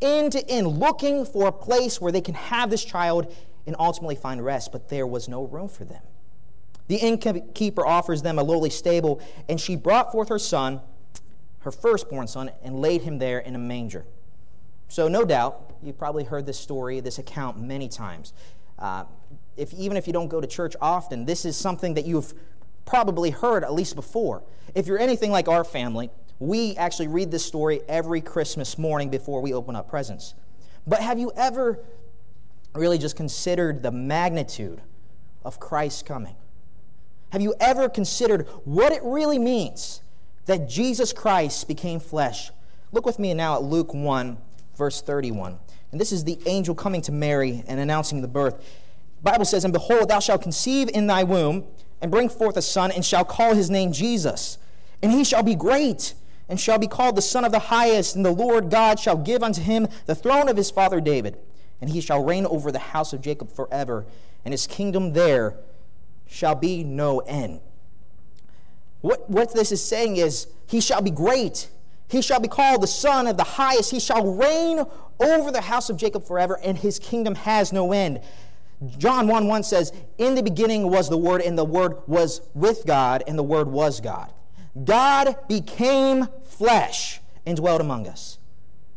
inn 0.00 0.30
to 0.30 0.46
inn, 0.46 0.66
looking 0.66 1.24
for 1.24 1.48
a 1.48 1.52
place 1.52 2.00
where 2.00 2.12
they 2.12 2.20
can 2.20 2.34
have 2.34 2.70
this 2.70 2.84
child 2.84 3.34
and 3.66 3.74
ultimately 3.78 4.16
find 4.16 4.44
rest, 4.44 4.70
but 4.70 4.88
there 4.88 5.06
was 5.06 5.28
no 5.28 5.44
room 5.44 5.68
for 5.68 5.84
them. 5.84 6.02
The 6.88 6.96
innkeeper 6.96 7.86
offers 7.86 8.22
them 8.22 8.38
a 8.38 8.42
lowly 8.42 8.70
stable, 8.70 9.20
and 9.48 9.60
she 9.60 9.74
brought 9.76 10.12
forth 10.12 10.28
her 10.28 10.38
son, 10.38 10.80
her 11.60 11.70
firstborn 11.70 12.26
son, 12.26 12.50
and 12.62 12.80
laid 12.80 13.02
him 13.02 13.18
there 13.18 13.38
in 13.38 13.54
a 13.54 13.58
manger. 13.58 14.04
So, 14.88 15.08
no 15.08 15.24
doubt, 15.24 15.72
you've 15.82 15.98
probably 15.98 16.24
heard 16.24 16.46
this 16.46 16.58
story, 16.58 17.00
this 17.00 17.18
account 17.18 17.58
many 17.60 17.88
times. 17.88 18.34
Uh, 18.78 19.04
if, 19.56 19.72
even 19.72 19.96
if 19.96 20.06
you 20.06 20.12
don't 20.12 20.28
go 20.28 20.40
to 20.40 20.46
church 20.46 20.76
often, 20.80 21.24
this 21.24 21.44
is 21.44 21.56
something 21.56 21.94
that 21.94 22.04
you've 22.04 22.34
probably 22.84 23.30
heard 23.30 23.64
at 23.64 23.72
least 23.72 23.96
before. 23.96 24.42
If 24.74 24.86
you're 24.86 24.98
anything 24.98 25.30
like 25.30 25.48
our 25.48 25.64
family, 25.64 26.10
we 26.38 26.76
actually 26.76 27.08
read 27.08 27.30
this 27.30 27.44
story 27.44 27.80
every 27.88 28.20
Christmas 28.20 28.76
morning 28.76 29.08
before 29.08 29.40
we 29.40 29.54
open 29.54 29.74
up 29.74 29.88
presents. 29.88 30.34
But 30.86 31.00
have 31.00 31.18
you 31.18 31.32
ever 31.36 31.80
really 32.74 32.98
just 32.98 33.16
considered 33.16 33.82
the 33.82 33.90
magnitude 33.90 34.82
of 35.44 35.58
Christ's 35.58 36.02
coming? 36.02 36.34
Have 37.34 37.42
you 37.42 37.52
ever 37.58 37.88
considered 37.88 38.46
what 38.62 38.92
it 38.92 39.02
really 39.02 39.40
means 39.40 40.02
that 40.46 40.68
Jesus 40.68 41.12
Christ 41.12 41.66
became 41.66 41.98
flesh? 41.98 42.52
Look 42.92 43.04
with 43.04 43.18
me 43.18 43.34
now 43.34 43.56
at 43.56 43.64
Luke 43.64 43.92
1, 43.92 44.38
verse 44.76 45.02
31. 45.02 45.58
And 45.90 46.00
this 46.00 46.12
is 46.12 46.22
the 46.22 46.38
angel 46.46 46.76
coming 46.76 47.02
to 47.02 47.10
Mary 47.10 47.64
and 47.66 47.80
announcing 47.80 48.22
the 48.22 48.28
birth. 48.28 48.56
The 49.16 49.32
Bible 49.32 49.46
says, 49.46 49.64
And 49.64 49.72
behold, 49.72 50.10
thou 50.10 50.20
shalt 50.20 50.42
conceive 50.42 50.88
in 50.90 51.08
thy 51.08 51.24
womb, 51.24 51.64
and 52.00 52.08
bring 52.08 52.28
forth 52.28 52.56
a 52.56 52.62
son, 52.62 52.92
and 52.92 53.04
shall 53.04 53.24
call 53.24 53.56
his 53.56 53.68
name 53.68 53.90
Jesus. 53.90 54.58
And 55.02 55.10
he 55.10 55.24
shall 55.24 55.42
be 55.42 55.56
great, 55.56 56.14
and 56.48 56.60
shall 56.60 56.78
be 56.78 56.86
called 56.86 57.16
the 57.16 57.20
Son 57.20 57.44
of 57.44 57.50
the 57.50 57.58
Highest, 57.58 58.14
and 58.14 58.24
the 58.24 58.30
Lord 58.30 58.70
God 58.70 59.00
shall 59.00 59.16
give 59.16 59.42
unto 59.42 59.60
him 59.60 59.88
the 60.06 60.14
throne 60.14 60.48
of 60.48 60.56
his 60.56 60.70
father 60.70 61.00
David. 61.00 61.36
And 61.80 61.90
he 61.90 62.00
shall 62.00 62.22
reign 62.22 62.46
over 62.46 62.70
the 62.70 62.78
house 62.78 63.12
of 63.12 63.22
Jacob 63.22 63.50
forever, 63.50 64.06
and 64.44 64.54
his 64.54 64.68
kingdom 64.68 65.14
there 65.14 65.56
shall 66.26 66.54
be 66.54 66.84
no 66.84 67.20
end. 67.20 67.60
What, 69.00 69.28
what 69.28 69.54
this 69.54 69.70
is 69.70 69.84
saying 69.84 70.16
is, 70.16 70.46
he 70.66 70.80
shall 70.80 71.02
be 71.02 71.10
great, 71.10 71.68
he 72.08 72.22
shall 72.22 72.40
be 72.40 72.48
called 72.48 72.82
the 72.82 72.86
Son 72.86 73.26
of 73.26 73.36
the 73.36 73.44
Highest. 73.44 73.90
He 73.90 74.00
shall 74.00 74.34
reign 74.34 74.84
over 75.20 75.50
the 75.50 75.60
house 75.60 75.90
of 75.90 75.96
Jacob 75.96 76.24
forever, 76.24 76.58
and 76.62 76.76
his 76.76 76.98
kingdom 76.98 77.34
has 77.34 77.72
no 77.72 77.92
end. 77.92 78.20
John 78.98 79.26
1 79.26 79.46
1 79.46 79.62
says, 79.62 79.92
In 80.18 80.34
the 80.34 80.42
beginning 80.42 80.90
was 80.90 81.08
the 81.08 81.16
Word, 81.16 81.40
and 81.40 81.56
the 81.56 81.64
Word 81.64 81.96
was 82.06 82.40
with 82.54 82.86
God, 82.86 83.22
and 83.26 83.38
the 83.38 83.42
Word 83.42 83.68
was 83.68 84.00
God. 84.00 84.32
God 84.84 85.36
became 85.48 86.28
flesh 86.44 87.20
and 87.46 87.56
dwelt 87.56 87.80
among 87.80 88.06
us. 88.06 88.38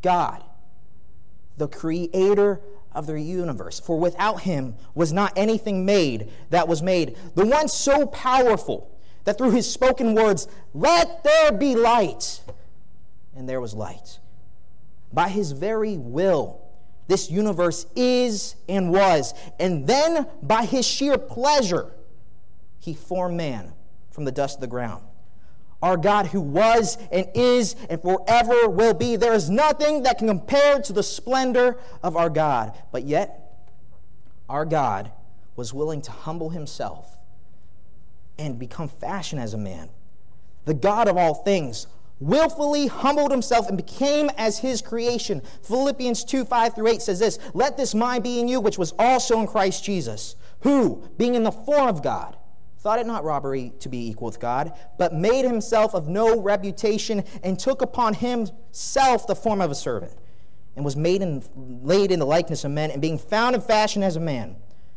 God, 0.01 0.43
the 1.57 1.67
creator 1.67 2.61
of 2.97 3.05
the 3.05 3.21
universe. 3.21 3.79
For 3.79 3.97
without 3.97 4.41
him 4.41 4.75
was 4.95 5.13
not 5.13 5.31
anything 5.35 5.85
made 5.85 6.31
that 6.49 6.67
was 6.67 6.81
made. 6.81 7.15
The 7.35 7.45
one 7.45 7.67
so 7.67 8.07
powerful 8.07 8.91
that 9.23 9.37
through 9.37 9.51
his 9.51 9.71
spoken 9.71 10.15
words, 10.15 10.47
let 10.73 11.23
there 11.23 11.51
be 11.51 11.75
light 11.75 12.41
and 13.35 13.47
there 13.47 13.61
was 13.61 13.73
light. 13.73 14.19
By 15.13 15.29
his 15.29 15.51
very 15.51 15.97
will, 15.97 16.59
this 17.07 17.29
universe 17.29 17.85
is 17.95 18.55
and 18.67 18.91
was. 18.91 19.33
And 19.59 19.85
then, 19.85 20.27
by 20.41 20.65
his 20.65 20.85
sheer 20.85 21.17
pleasure, 21.17 21.93
he 22.79 22.93
formed 22.93 23.37
man 23.37 23.73
from 24.09 24.25
the 24.25 24.31
dust 24.31 24.55
of 24.55 24.61
the 24.61 24.67
ground. 24.67 25.03
Our 25.81 25.97
God 25.97 26.27
who 26.27 26.41
was 26.41 26.97
and 27.11 27.27
is 27.35 27.75
and 27.89 28.01
forever 28.01 28.67
will 28.67 28.93
be. 28.93 29.15
There 29.15 29.33
is 29.33 29.49
nothing 29.49 30.03
that 30.03 30.17
can 30.17 30.27
compare 30.27 30.79
to 30.81 30.93
the 30.93 31.03
splendor 31.03 31.77
of 32.01 32.15
our 32.15 32.29
God. 32.29 32.73
But 32.91 33.03
yet, 33.03 33.61
our 34.49 34.65
God 34.65 35.11
was 35.55 35.73
willing 35.73 36.01
to 36.03 36.11
humble 36.11 36.49
himself 36.49 37.17
and 38.39 38.57
become 38.57 38.87
fashioned 38.87 39.41
as 39.41 39.53
a 39.53 39.57
man. 39.57 39.89
The 40.65 40.73
God 40.73 41.07
of 41.07 41.17
all 41.17 41.33
things 41.33 41.87
willfully 42.19 42.87
humbled 42.87 43.31
himself 43.31 43.67
and 43.67 43.77
became 43.77 44.29
as 44.37 44.59
his 44.59 44.81
creation. 44.81 45.41
Philippians 45.63 46.23
2 46.23 46.45
5 46.45 46.75
through 46.75 46.87
8 46.87 47.01
says 47.01 47.19
this 47.19 47.39
Let 47.53 47.77
this 47.77 47.93
mind 47.93 48.23
be 48.23 48.39
in 48.39 48.47
you, 48.47 48.59
which 48.59 48.77
was 48.77 48.93
also 48.97 49.39
in 49.39 49.47
Christ 49.47 49.83
Jesus, 49.83 50.35
who, 50.61 51.07
being 51.17 51.35
in 51.35 51.43
the 51.43 51.51
form 51.51 51.87
of 51.87 52.01
God, 52.01 52.36
thought 52.87 52.99
it 52.99 53.05
not 53.05 53.25
robbery 53.25 53.73
to 53.81 53.89
be 53.89 54.07
equal 54.07 54.27
with 54.27 54.39
God, 54.39 54.71
but 54.97 55.13
made 55.13 55.43
himself 55.43 55.93
of 55.93 56.07
no 56.07 56.39
reputation, 56.39 57.21
and 57.43 57.59
took 57.59 57.81
upon 57.81 58.13
himself 58.13 59.27
the 59.27 59.35
form 59.35 59.59
of 59.59 59.69
a 59.69 59.75
servant, 59.75 60.13
and 60.77 60.85
was 60.85 60.95
made 60.95 61.21
in, 61.21 61.43
laid 61.57 62.13
in 62.13 62.19
the 62.19 62.25
likeness 62.25 62.63
of 62.63 62.71
men, 62.71 62.89
and 62.89 63.01
being 63.01 63.17
found 63.17 63.55
in 63.55 63.61
fashion 63.61 64.03
as 64.03 64.15
a 64.15 64.21
man, 64.21 64.55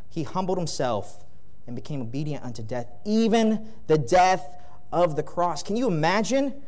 he 0.08 0.22
humbled 0.22 0.56
himself 0.56 1.24
and 1.66 1.74
became 1.74 2.00
obedient 2.00 2.44
unto 2.44 2.62
death, 2.62 2.86
even 3.04 3.66
the 3.88 3.98
death 3.98 4.46
of 4.92 5.16
the 5.16 5.22
cross. 5.24 5.60
Can 5.60 5.76
you 5.76 5.88
imagine 5.88 6.62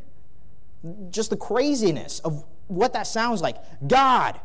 just 1.11 1.31
the 1.31 1.37
craziness 1.37 2.19
of 2.19 2.45
what 2.67 2.95
that 2.95 3.07
sounds 3.07 3.41
like? 3.41 3.59
God, 3.87 4.41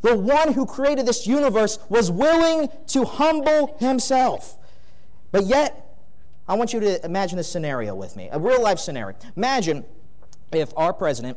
the 0.00 0.16
one 0.16 0.54
who 0.54 0.64
created 0.64 1.04
this 1.04 1.26
universe, 1.26 1.78
was 1.90 2.10
willing 2.10 2.70
to 2.86 3.04
humble 3.04 3.76
himself. 3.80 4.56
But 5.30 5.44
yet, 5.44 5.82
I 6.48 6.54
want 6.54 6.72
you 6.72 6.78
to 6.78 7.04
imagine 7.04 7.36
this 7.36 7.50
scenario 7.50 7.94
with 7.94 8.14
me, 8.14 8.28
a 8.30 8.38
real 8.38 8.62
life 8.62 8.78
scenario. 8.78 9.16
Imagine 9.36 9.84
if 10.52 10.72
our 10.76 10.92
president 10.92 11.36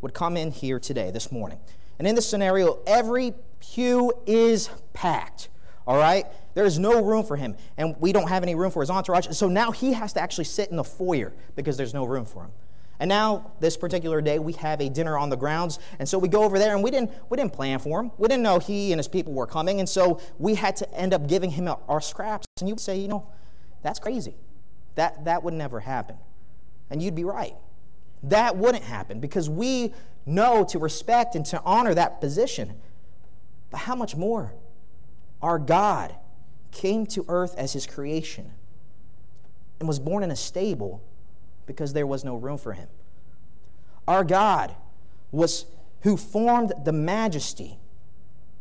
would 0.00 0.14
come 0.14 0.38
in 0.38 0.50
here 0.50 0.80
today, 0.80 1.10
this 1.10 1.30
morning, 1.30 1.58
and 1.98 2.08
in 2.08 2.14
this 2.14 2.26
scenario, 2.26 2.78
every 2.86 3.34
pew 3.60 4.10
is 4.26 4.70
packed, 4.94 5.50
all 5.86 5.98
right? 5.98 6.24
There 6.54 6.64
is 6.64 6.78
no 6.78 7.04
room 7.04 7.24
for 7.24 7.36
him, 7.36 7.56
and 7.76 7.94
we 8.00 8.10
don't 8.10 8.28
have 8.28 8.42
any 8.42 8.54
room 8.54 8.70
for 8.70 8.80
his 8.80 8.88
entourage. 8.88 9.28
So 9.32 9.48
now 9.48 9.70
he 9.70 9.92
has 9.92 10.14
to 10.14 10.20
actually 10.20 10.44
sit 10.44 10.70
in 10.70 10.76
the 10.76 10.84
foyer 10.84 11.34
because 11.54 11.76
there's 11.76 11.92
no 11.92 12.06
room 12.06 12.24
for 12.24 12.44
him. 12.44 12.52
And 13.00 13.08
now, 13.08 13.52
this 13.60 13.76
particular 13.76 14.20
day, 14.20 14.38
we 14.38 14.54
have 14.54 14.80
a 14.80 14.88
dinner 14.88 15.16
on 15.16 15.28
the 15.28 15.36
grounds. 15.36 15.78
And 16.00 16.08
so 16.08 16.18
we 16.18 16.26
go 16.26 16.42
over 16.42 16.58
there, 16.58 16.74
and 16.74 16.82
we 16.82 16.90
didn't, 16.90 17.12
we 17.30 17.36
didn't 17.36 17.52
plan 17.52 17.78
for 17.78 18.00
him. 18.00 18.10
We 18.18 18.26
didn't 18.26 18.42
know 18.42 18.58
he 18.58 18.92
and 18.92 18.98
his 18.98 19.06
people 19.06 19.32
were 19.34 19.46
coming. 19.46 19.78
And 19.78 19.88
so 19.88 20.20
we 20.38 20.56
had 20.56 20.74
to 20.76 20.94
end 20.94 21.14
up 21.14 21.28
giving 21.28 21.50
him 21.50 21.68
our 21.86 22.00
scraps. 22.00 22.44
And 22.60 22.68
you 22.68 22.74
would 22.74 22.80
say, 22.80 22.98
you 22.98 23.06
know, 23.06 23.28
that's 23.82 23.98
crazy. 23.98 24.34
That, 24.94 25.24
that 25.24 25.42
would 25.44 25.54
never 25.54 25.80
happen. 25.80 26.16
And 26.90 27.02
you'd 27.02 27.14
be 27.14 27.24
right. 27.24 27.54
That 28.22 28.56
wouldn't 28.56 28.84
happen 28.84 29.20
because 29.20 29.48
we 29.48 29.92
know 30.26 30.64
to 30.70 30.78
respect 30.78 31.34
and 31.34 31.46
to 31.46 31.62
honor 31.64 31.94
that 31.94 32.20
position. 32.20 32.74
But 33.70 33.80
how 33.80 33.94
much 33.94 34.16
more? 34.16 34.54
Our 35.40 35.58
God 35.58 36.14
came 36.72 37.06
to 37.06 37.24
earth 37.28 37.54
as 37.56 37.72
his 37.72 37.86
creation 37.86 38.52
and 39.78 39.88
was 39.88 39.98
born 39.98 40.22
in 40.22 40.30
a 40.30 40.36
stable 40.36 41.02
because 41.66 41.92
there 41.92 42.06
was 42.06 42.24
no 42.24 42.36
room 42.36 42.58
for 42.58 42.72
him. 42.72 42.88
Our 44.06 44.24
God 44.24 44.74
was 45.30 45.66
who 46.02 46.16
formed 46.16 46.72
the 46.84 46.92
majesty 46.92 47.78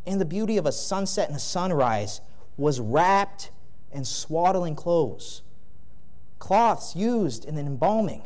and 0.06 0.20
the 0.20 0.26
beauty 0.26 0.58
of 0.58 0.66
a 0.66 0.72
sunset 0.72 1.28
and 1.28 1.38
a 1.38 1.40
sunrise 1.40 2.22
was 2.58 2.80
wrapped 2.80 3.52
in 3.92 4.06
swaddling 4.06 4.76
clothes, 4.76 5.42
cloths 6.40 6.96
used 6.96 7.46
in 7.46 7.58
embalming. 7.58 8.24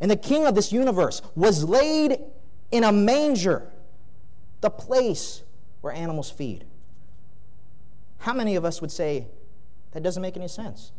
And 0.00 0.10
the 0.10 0.16
king 0.16 0.46
of 0.46 0.54
this 0.54 0.72
universe 0.72 1.22
was 1.34 1.64
laid 1.64 2.18
in 2.70 2.84
a 2.84 2.92
manger, 2.92 3.70
the 4.60 4.70
place 4.70 5.42
where 5.80 5.92
animals 5.92 6.30
feed. 6.30 6.64
How 8.18 8.32
many 8.32 8.56
of 8.56 8.64
us 8.64 8.80
would 8.80 8.90
say 8.90 9.26
that 9.92 10.02
doesn't 10.02 10.22
make 10.22 10.36
any 10.36 10.48
sense? 10.48 10.92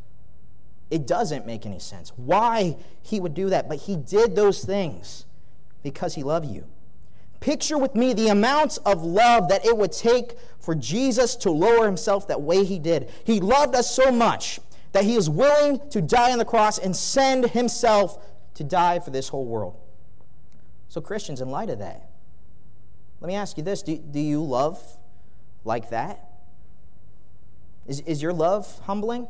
It 0.92 1.08
doesn't 1.08 1.46
make 1.48 1.66
any 1.66 1.80
sense 1.80 2.12
why 2.16 2.78
he 3.02 3.20
would 3.20 3.34
do 3.34 3.50
that, 3.50 3.68
but 3.68 3.80
he 3.80 3.96
did 3.96 4.36
those 4.36 4.64
things 4.64 5.26
because 5.82 6.16
he 6.16 6.24
loved 6.24 6.46
you. 6.48 6.66
Picture 7.44 7.78
with 7.78 7.94
me 7.94 8.14
the 8.14 8.30
amount 8.30 8.80
of 8.86 9.04
love 9.04 9.50
that 9.50 9.66
it 9.66 9.76
would 9.76 9.92
take 9.92 10.38
for 10.62 10.74
Jesus 10.74 11.36
to 11.36 11.52
lower 11.52 11.86
himself 11.86 12.30
that 12.30 12.42
way 12.42 12.64
he 12.64 12.80
did. 12.80 13.12
He 13.26 13.42
loved 13.42 13.76
us 13.76 13.94
so 13.94 14.14
much 14.14 14.62
that 14.94 15.04
he 15.04 15.16
is 15.16 15.30
willing 15.30 15.82
to 15.90 16.02
die 16.02 16.32
on 16.32 16.38
the 16.38 16.46
cross 16.46 16.78
and 16.78 16.96
send 16.96 17.50
himself 17.50 18.26
to 18.54 18.64
die 18.64 19.00
for 19.00 19.10
this 19.10 19.28
whole 19.28 19.46
world. 19.46 19.76
So, 20.88 21.02
Christians, 21.02 21.42
in 21.42 21.50
light 21.50 21.70
of 21.70 21.80
that, 21.80 22.12
let 23.20 23.28
me 23.28 23.36
ask 23.36 23.58
you 23.58 23.64
this 23.64 23.82
do, 23.82 23.98
do 23.98 24.22
you 24.22 24.42
love 24.42 24.82
like 25.66 25.90
that? 25.90 26.26
Is, 27.86 28.00
is 28.00 28.22
your 28.22 28.32
love 28.32 28.80
humbling? 28.86 29.28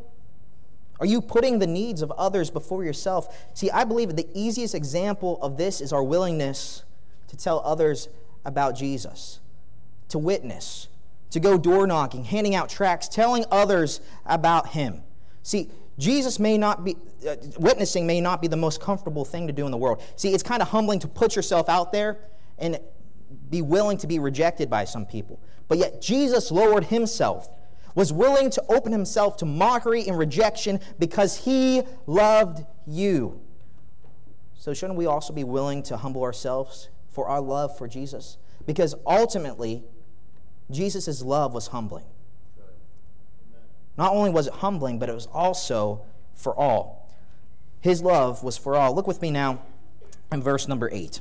Are 1.00 1.08
you 1.08 1.20
putting 1.20 1.58
the 1.58 1.65
needs 1.65 2.03
of 2.03 2.12
others 2.12 2.51
before 2.51 2.84
yourself? 2.84 3.36
See, 3.55 3.72
I 3.72 3.86
believe 3.86 4.15
the 4.15 4.29
easiest 4.36 4.75
example 4.75 5.41
of 5.41 5.58
this 5.58 5.82
is 5.82 5.91
our 5.91 6.03
willingness 6.03 6.84
to 7.34 7.44
tell 7.44 7.62
others 7.66 8.10
about 8.46 8.75
Jesus, 8.75 9.40
to 10.10 10.20
witness, 10.20 10.88
to 11.32 11.40
go 11.40 11.58
door 11.58 11.88
knocking, 11.88 12.24
handing 12.24 12.54
out 12.54 12.70
tracts, 12.70 13.08
telling 13.08 13.44
others 13.52 14.02
about 14.25 14.70
Him. 14.70 15.02
See, 15.42 15.72
Jesus 15.98 16.40
may 16.40 16.60
not 16.60 16.84
be, 16.84 16.96
uh, 17.28 17.36
witnessing 17.58 18.06
may 18.06 18.22
not 18.22 18.40
be 18.40 18.48
the 18.48 18.58
most 18.58 18.80
comfortable 18.80 19.25
thing 19.25 19.48
to 19.48 19.54
do 19.54 19.66
in 19.66 19.72
the 19.72 19.78
world. 19.78 20.04
See, 20.16 20.34
it's 20.34 20.44
kind 20.44 20.62
of 20.62 20.70
humbling 20.70 21.00
to 21.00 21.08
put 21.08 21.36
yourself 21.36 21.70
out 21.70 21.92
there 21.92 22.20
and 22.60 22.80
be 23.50 23.63
willing 23.63 23.98
to 23.98 24.08
be 24.08 24.20
rejected 24.20 24.70
by 24.70 24.86
some 24.86 25.08
people. 25.08 25.40
But 25.68 25.80
yet, 25.80 26.02
Jesus 26.02 26.52
lowered 26.52 26.86
Himself 26.86 27.50
was 27.96 28.12
willing 28.12 28.50
to 28.50 28.63
open 28.70 28.92
himself 28.92 29.38
to 29.38 29.46
mockery 29.46 30.08
and 30.08 30.18
rejection 30.18 30.80
because 30.98 31.38
he 31.38 31.84
loved 32.08 32.66
you. 32.88 33.40
So, 34.56 34.74
shouldn't 34.74 34.98
we 34.98 35.06
also 35.06 35.32
be 35.34 35.44
willing 35.44 35.84
to 35.84 35.98
humble 35.98 36.24
ourselves 36.24 36.90
for 37.13 37.27
our 37.27 37.39
love 37.39 37.77
for 37.77 37.88
Jesus? 37.88 38.38
Because 38.65 38.96
ultimately, 39.05 39.84
Jesus' 40.70 41.22
love 41.22 41.53
was 41.53 41.67
humbling. 41.67 42.05
Not 43.98 44.12
only 44.12 44.32
was 44.32 44.48
it 44.48 44.53
humbling, 44.53 45.00
but 45.00 45.10
it 45.10 45.15
was 45.15 45.27
also 45.27 46.01
for 46.34 46.55
all. 46.55 47.10
His 47.79 48.01
love 48.01 48.43
was 48.43 48.58
for 48.58 48.75
all. 48.75 48.96
Look 48.96 49.08
with 49.08 49.22
me 49.22 49.29
now 49.29 49.62
in 50.32 50.41
verse 50.41 50.67
number 50.67 50.89
8. 50.91 51.20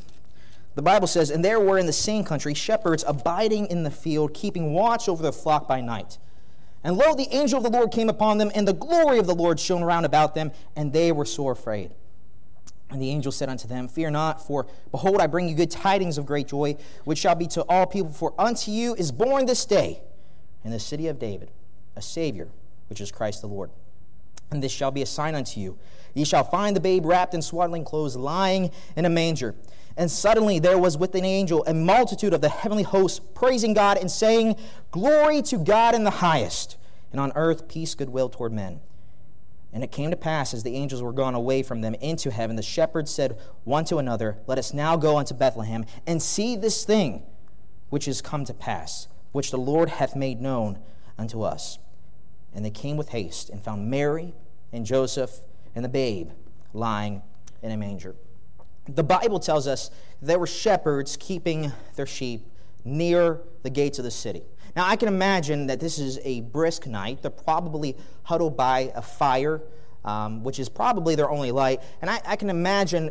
The 0.75 0.83
Bible 0.83 1.07
says, 1.07 1.31
And 1.31 1.45
there 1.45 1.61
were 1.61 1.79
in 1.79 1.87
the 1.87 1.93
same 1.93 2.25
country 2.25 2.55
shepherds 2.55 3.05
abiding 3.07 3.67
in 3.67 3.83
the 3.83 3.91
field, 3.91 4.33
keeping 4.33 4.73
watch 4.73 5.09
over 5.09 5.23
their 5.23 5.33
flock 5.33 5.69
by 5.69 5.83
night. 5.83 6.19
And 6.83 6.97
lo, 6.97 7.15
the 7.15 7.29
angel 7.31 7.59
of 7.59 7.65
the 7.65 7.71
Lord 7.71 7.93
came 7.93 8.09
upon 8.09 8.39
them, 8.39 8.51
and 8.55 8.67
the 8.67 8.73
glory 8.73 9.19
of 9.19 9.27
the 9.27 9.35
Lord 9.35 9.61
shone 9.61 9.83
around 9.83 10.05
about 10.05 10.35
them, 10.35 10.51
and 10.75 10.93
they 10.93 11.13
were 11.13 11.25
sore 11.25 11.53
afraid. 11.53 11.93
And 12.93 13.01
the 13.01 13.11
angel 13.11 13.33
said 13.33 13.49
unto 13.49 13.67
them, 13.67 13.89
Fear 13.89 14.11
not, 14.11 14.47
for 14.47 14.67
behold, 14.91 15.21
I 15.21 15.27
bring 15.27 15.49
you 15.49 15.55
good 15.55 15.71
tidings 15.71 16.19
of 16.19 16.27
great 16.27 16.47
joy, 16.47 16.77
which 17.05 17.19
shall 17.19 17.35
be 17.35 17.47
to 17.49 17.63
all 17.63 17.87
people. 17.87 18.13
For 18.13 18.35
unto 18.39 18.71
you 18.71 18.95
is 18.95 19.11
born 19.11 19.47
this 19.47 19.65
day 19.65 20.03
in 20.63 20.71
the 20.71 20.79
city 20.79 21.09
of 21.09 21.19
David 21.19 21.51
a 21.97 22.03
Savior, 22.03 22.49
which 22.89 23.01
is 23.01 23.11
Christ 23.11 23.41
the 23.41 23.47
Lord. 23.47 23.71
And 24.51 24.63
this 24.63 24.73
shall 24.73 24.91
be 24.91 25.01
a 25.01 25.07
sign 25.07 25.35
unto 25.35 25.59
you. 25.59 25.79
Ye 26.13 26.25
shall 26.25 26.45
find 26.45 26.77
the 26.77 26.81
babe 26.81 27.07
wrapped 27.07 27.33
in 27.33 27.41
swaddling 27.41 27.85
clothes, 27.85 28.15
lying 28.15 28.71
in 28.95 29.07
a 29.07 29.11
manger. 29.11 29.55
And 29.97 30.11
suddenly 30.11 30.59
there 30.59 30.79
was 30.79 30.99
with 30.99 31.15
an 31.15 31.25
angel 31.25 31.65
a 31.67 31.73
multitude 31.73 32.35
of 32.35 32.43
the 32.43 32.51
heavenly 32.51 32.83
hosts 32.83 33.21
praising 33.35 33.73
God 33.73 33.97
and 33.97 34.11
saying, 34.11 34.57
Glory 34.91 35.41
to 35.43 35.57
God 35.57 35.95
in 35.95 36.05
the 36.05 36.11
highest, 36.11 36.77
and 37.11 37.21
on 37.21 37.33
earth 37.35 37.69
peace, 37.69 37.95
goodwill 37.95 38.29
toward 38.29 38.53
men. 38.53 38.81
And 39.73 39.83
it 39.83 39.91
came 39.91 40.11
to 40.11 40.17
pass, 40.17 40.53
as 40.53 40.63
the 40.63 40.77
angels 40.77 41.03
were 41.03 41.13
gone 41.13 41.35
away 41.35 41.63
from 41.63 41.81
them 41.81 41.95
into 41.95 42.31
heaven, 42.31 42.57
the 42.57 42.63
shepherds 42.63 43.11
said 43.11 43.39
one 43.65 43.85
to 43.87 43.97
another, 43.97 44.39
Let 44.47 44.59
us 44.59 44.75
now 44.75 44.97
go 44.97 45.17
unto 45.17 45.35
Bethlehem 45.35 45.87
and 46.07 46.23
see 46.23 46.57
this 46.57 46.85
thing 46.85 47.23
which 47.89 48.07
is 48.07 48.21
come 48.21 48.45
to 48.45 48.55
pass, 48.55 49.09
which 49.33 49.51
the 49.51 49.59
Lord 49.59 49.89
hath 49.89 50.15
made 50.15 50.41
known 50.41 50.79
unto 51.19 51.43
us. 51.43 51.79
And 52.55 52.65
they 52.65 52.71
came 52.71 52.97
with 52.99 53.11
haste 53.11 53.49
and 53.49 53.63
found 53.63 53.91
Mary 53.91 54.35
and 54.73 54.85
Joseph 54.85 55.41
and 55.75 55.85
the 55.85 55.89
babe 55.89 56.31
lying 56.75 57.23
in 57.63 57.71
a 57.71 57.77
manger. 57.77 58.15
The 58.87 59.05
Bible 59.05 59.39
tells 59.39 59.67
us 59.67 59.91
there 60.21 60.39
were 60.39 60.47
shepherds 60.47 61.17
keeping 61.19 61.73
their 61.95 62.07
sheep 62.07 62.47
near 62.85 63.41
the 63.63 63.71
gates 63.71 63.99
of 63.99 64.05
the 64.05 64.11
city. 64.11 64.43
Now, 64.75 64.87
I 64.87 64.97
can 64.97 65.09
imagine 65.09 65.67
that 65.67 65.81
this 65.81 65.99
is 65.99 66.19
a 66.25 66.41
brisk 66.41 66.87
night. 66.87 67.23
They're 67.23 67.31
probably 67.31 67.97
huddled 68.23 68.57
by 68.57 68.93
a 68.95 69.03
fire, 69.03 69.61
um, 70.05 70.43
which 70.43 70.59
is 70.59 70.69
probably 70.69 71.15
their 71.15 71.31
only 71.31 71.53
light. 71.53 71.81
And 72.01 72.11
I, 72.11 72.21
I, 72.25 72.37
can 72.37 72.49
imagine 72.51 73.11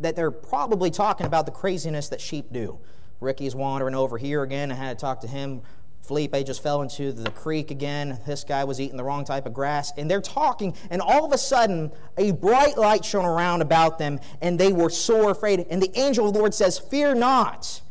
that 0.00 0.16
they're 0.16 0.30
probably 0.30 0.90
talking 0.90 1.26
about 1.26 1.46
the 1.46 1.52
craziness 1.52 2.08
that 2.08 2.20
sheep 2.20 2.52
do. 2.52 2.78
Ricky's 3.20 3.54
wandering 3.54 3.94
over 3.94 4.18
here 4.18 4.42
again. 4.42 4.70
I 4.70 4.74
had 4.74 4.98
to 4.98 5.00
talk 5.00 5.20
to 5.20 5.28
him. 5.28 5.62
Felipe 6.02 6.34
just 6.46 6.62
fell 6.62 6.80
into 6.82 7.12
the 7.12 7.30
creek 7.30 7.70
again. 7.70 8.18
This 8.26 8.44
guy 8.44 8.64
was 8.64 8.80
eating 8.80 8.96
the 8.96 9.04
wrong 9.04 9.24
type 9.24 9.46
of 9.46 9.52
grass. 9.52 9.92
And 9.96 10.10
they're 10.10 10.20
talking, 10.20 10.74
and 10.90 11.02
all 11.02 11.24
of 11.24 11.32
a 11.32 11.38
sudden, 11.38 11.92
a 12.16 12.30
bright 12.30 12.78
light 12.78 13.04
shone 13.04 13.26
around 13.26 13.60
about 13.60 13.98
them, 13.98 14.18
and 14.40 14.58
they 14.58 14.72
were 14.72 14.90
sore 14.90 15.30
afraid. 15.30 15.66
And 15.68 15.82
the 15.82 15.96
angel 15.98 16.26
of 16.26 16.32
the 16.32 16.38
Lord 16.38 16.54
says, 16.54 16.78
Fear 16.78 17.16
not, 17.16 17.82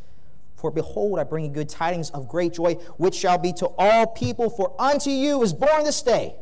for 0.58 0.72
behold, 0.72 1.20
I 1.20 1.24
bring 1.24 1.44
you 1.44 1.50
good 1.50 1.68
tidings 1.68 2.10
of 2.10 2.28
great 2.28 2.54
joy, 2.54 2.74
which 2.96 3.14
shall 3.14 3.38
be 3.38 3.52
to 3.54 3.66
all 3.78 4.08
people. 4.08 4.50
For 4.50 4.74
unto 4.78 5.08
you 5.08 5.40
is 5.42 5.52
born 5.52 5.84
this 5.84 6.02
day 6.02 6.34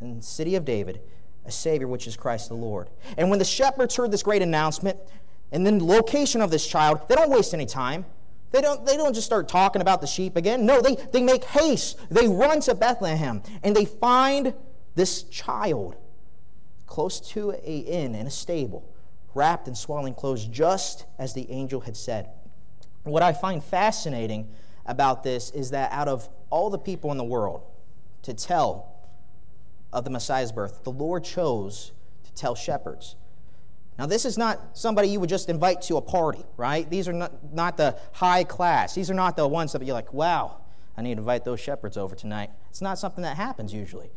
in 0.00 0.16
the 0.16 0.22
city 0.22 0.56
of 0.56 0.64
David 0.64 1.00
a 1.44 1.50
Savior, 1.50 1.88
which 1.88 2.06
is 2.06 2.16
Christ 2.16 2.48
the 2.48 2.54
Lord. 2.54 2.88
And 3.18 3.28
when 3.28 3.38
the 3.38 3.44
shepherds 3.44 3.96
heard 3.96 4.10
this 4.10 4.22
great 4.22 4.42
announcement, 4.42 4.96
and 5.50 5.66
then 5.66 5.78
the 5.78 5.84
location 5.84 6.40
of 6.40 6.50
this 6.50 6.66
child, 6.66 7.00
they 7.08 7.14
don't 7.14 7.30
waste 7.30 7.52
any 7.52 7.66
time. 7.66 8.06
They 8.52 8.60
don't, 8.60 8.86
they 8.86 8.96
don't 8.96 9.14
just 9.14 9.26
start 9.26 9.48
talking 9.48 9.82
about 9.82 10.00
the 10.00 10.06
sheep 10.06 10.36
again. 10.36 10.64
No, 10.64 10.80
they, 10.80 10.96
they 11.12 11.22
make 11.22 11.44
haste. 11.44 11.98
They 12.10 12.28
run 12.28 12.60
to 12.60 12.74
Bethlehem 12.74 13.42
and 13.62 13.74
they 13.74 13.86
find 13.86 14.54
this 14.94 15.24
child 15.24 15.96
close 16.86 17.18
to 17.32 17.52
a 17.52 17.78
inn 17.78 18.14
in 18.14 18.26
a 18.26 18.30
stable, 18.30 18.94
wrapped 19.34 19.68
in 19.68 19.74
swaddling 19.74 20.14
clothes, 20.14 20.44
just 20.44 21.06
as 21.18 21.32
the 21.32 21.50
angel 21.50 21.80
had 21.80 21.96
said. 21.96 22.28
What 23.04 23.22
I 23.22 23.32
find 23.32 23.62
fascinating 23.62 24.48
about 24.86 25.22
this 25.22 25.50
is 25.50 25.70
that 25.70 25.92
out 25.92 26.08
of 26.08 26.28
all 26.50 26.70
the 26.70 26.78
people 26.78 27.10
in 27.10 27.18
the 27.18 27.24
world 27.24 27.62
to 28.22 28.34
tell 28.34 28.94
of 29.92 30.04
the 30.04 30.10
Messiah's 30.10 30.52
birth, 30.52 30.84
the 30.84 30.92
Lord 30.92 31.24
chose 31.24 31.92
to 32.24 32.32
tell 32.32 32.54
shepherds. 32.54 33.16
Now, 33.98 34.06
this 34.06 34.24
is 34.24 34.38
not 34.38 34.58
somebody 34.76 35.08
you 35.08 35.20
would 35.20 35.28
just 35.28 35.48
invite 35.48 35.82
to 35.82 35.96
a 35.96 36.00
party, 36.00 36.44
right? 36.56 36.88
These 36.88 37.08
are 37.08 37.12
not, 37.12 37.52
not 37.52 37.76
the 37.76 37.98
high 38.12 38.44
class. 38.44 38.94
These 38.94 39.10
are 39.10 39.14
not 39.14 39.36
the 39.36 39.46
ones 39.46 39.72
that 39.72 39.84
you're 39.84 39.94
like, 39.94 40.12
wow, 40.14 40.58
I 40.96 41.02
need 41.02 41.14
to 41.14 41.20
invite 41.20 41.44
those 41.44 41.60
shepherds 41.60 41.96
over 41.96 42.14
tonight. 42.14 42.50
It's 42.70 42.80
not 42.80 42.98
something 42.98 43.22
that 43.22 43.36
happens 43.36 43.74
usually. 43.74 44.10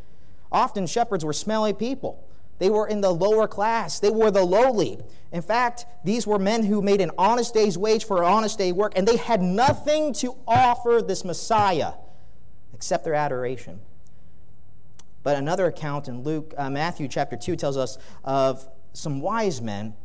Often, 0.51 0.87
shepherds 0.87 1.25
were 1.25 1.33
smelly 1.33 1.73
people. 1.73 2.23
They 2.57 2.69
were 2.69 2.87
in 2.87 3.01
the 3.01 3.11
lower 3.11 3.47
class. 3.47 3.99
They 3.99 4.09
were 4.09 4.31
the 4.31 4.43
lowly. 4.43 4.99
In 5.31 5.41
fact, 5.41 5.85
these 6.03 6.25
were 6.25 6.39
men 6.39 6.63
who 6.63 6.81
made 6.81 7.01
an 7.01 7.11
honest 7.17 7.53
day's 7.53 7.77
wage 7.77 8.05
for 8.05 8.19
an 8.19 8.25
honest 8.25 8.57
day 8.57 8.71
work, 8.71 8.93
and 8.95 9.07
they 9.07 9.17
had 9.17 9.41
nothing 9.41 10.13
to 10.13 10.35
offer 10.47 11.01
this 11.05 11.25
Messiah 11.25 11.93
except 12.73 13.03
their 13.03 13.13
adoration. 13.13 13.81
But 15.23 15.37
another 15.37 15.65
account 15.65 16.07
in 16.07 16.21
Luke, 16.21 16.53
uh, 16.57 16.69
Matthew 16.69 17.07
chapter 17.07 17.35
2 17.35 17.55
tells 17.55 17.77
us 17.77 17.97
of 18.23 18.67
some 18.93 19.21
wise 19.21 19.61
men 19.61 19.95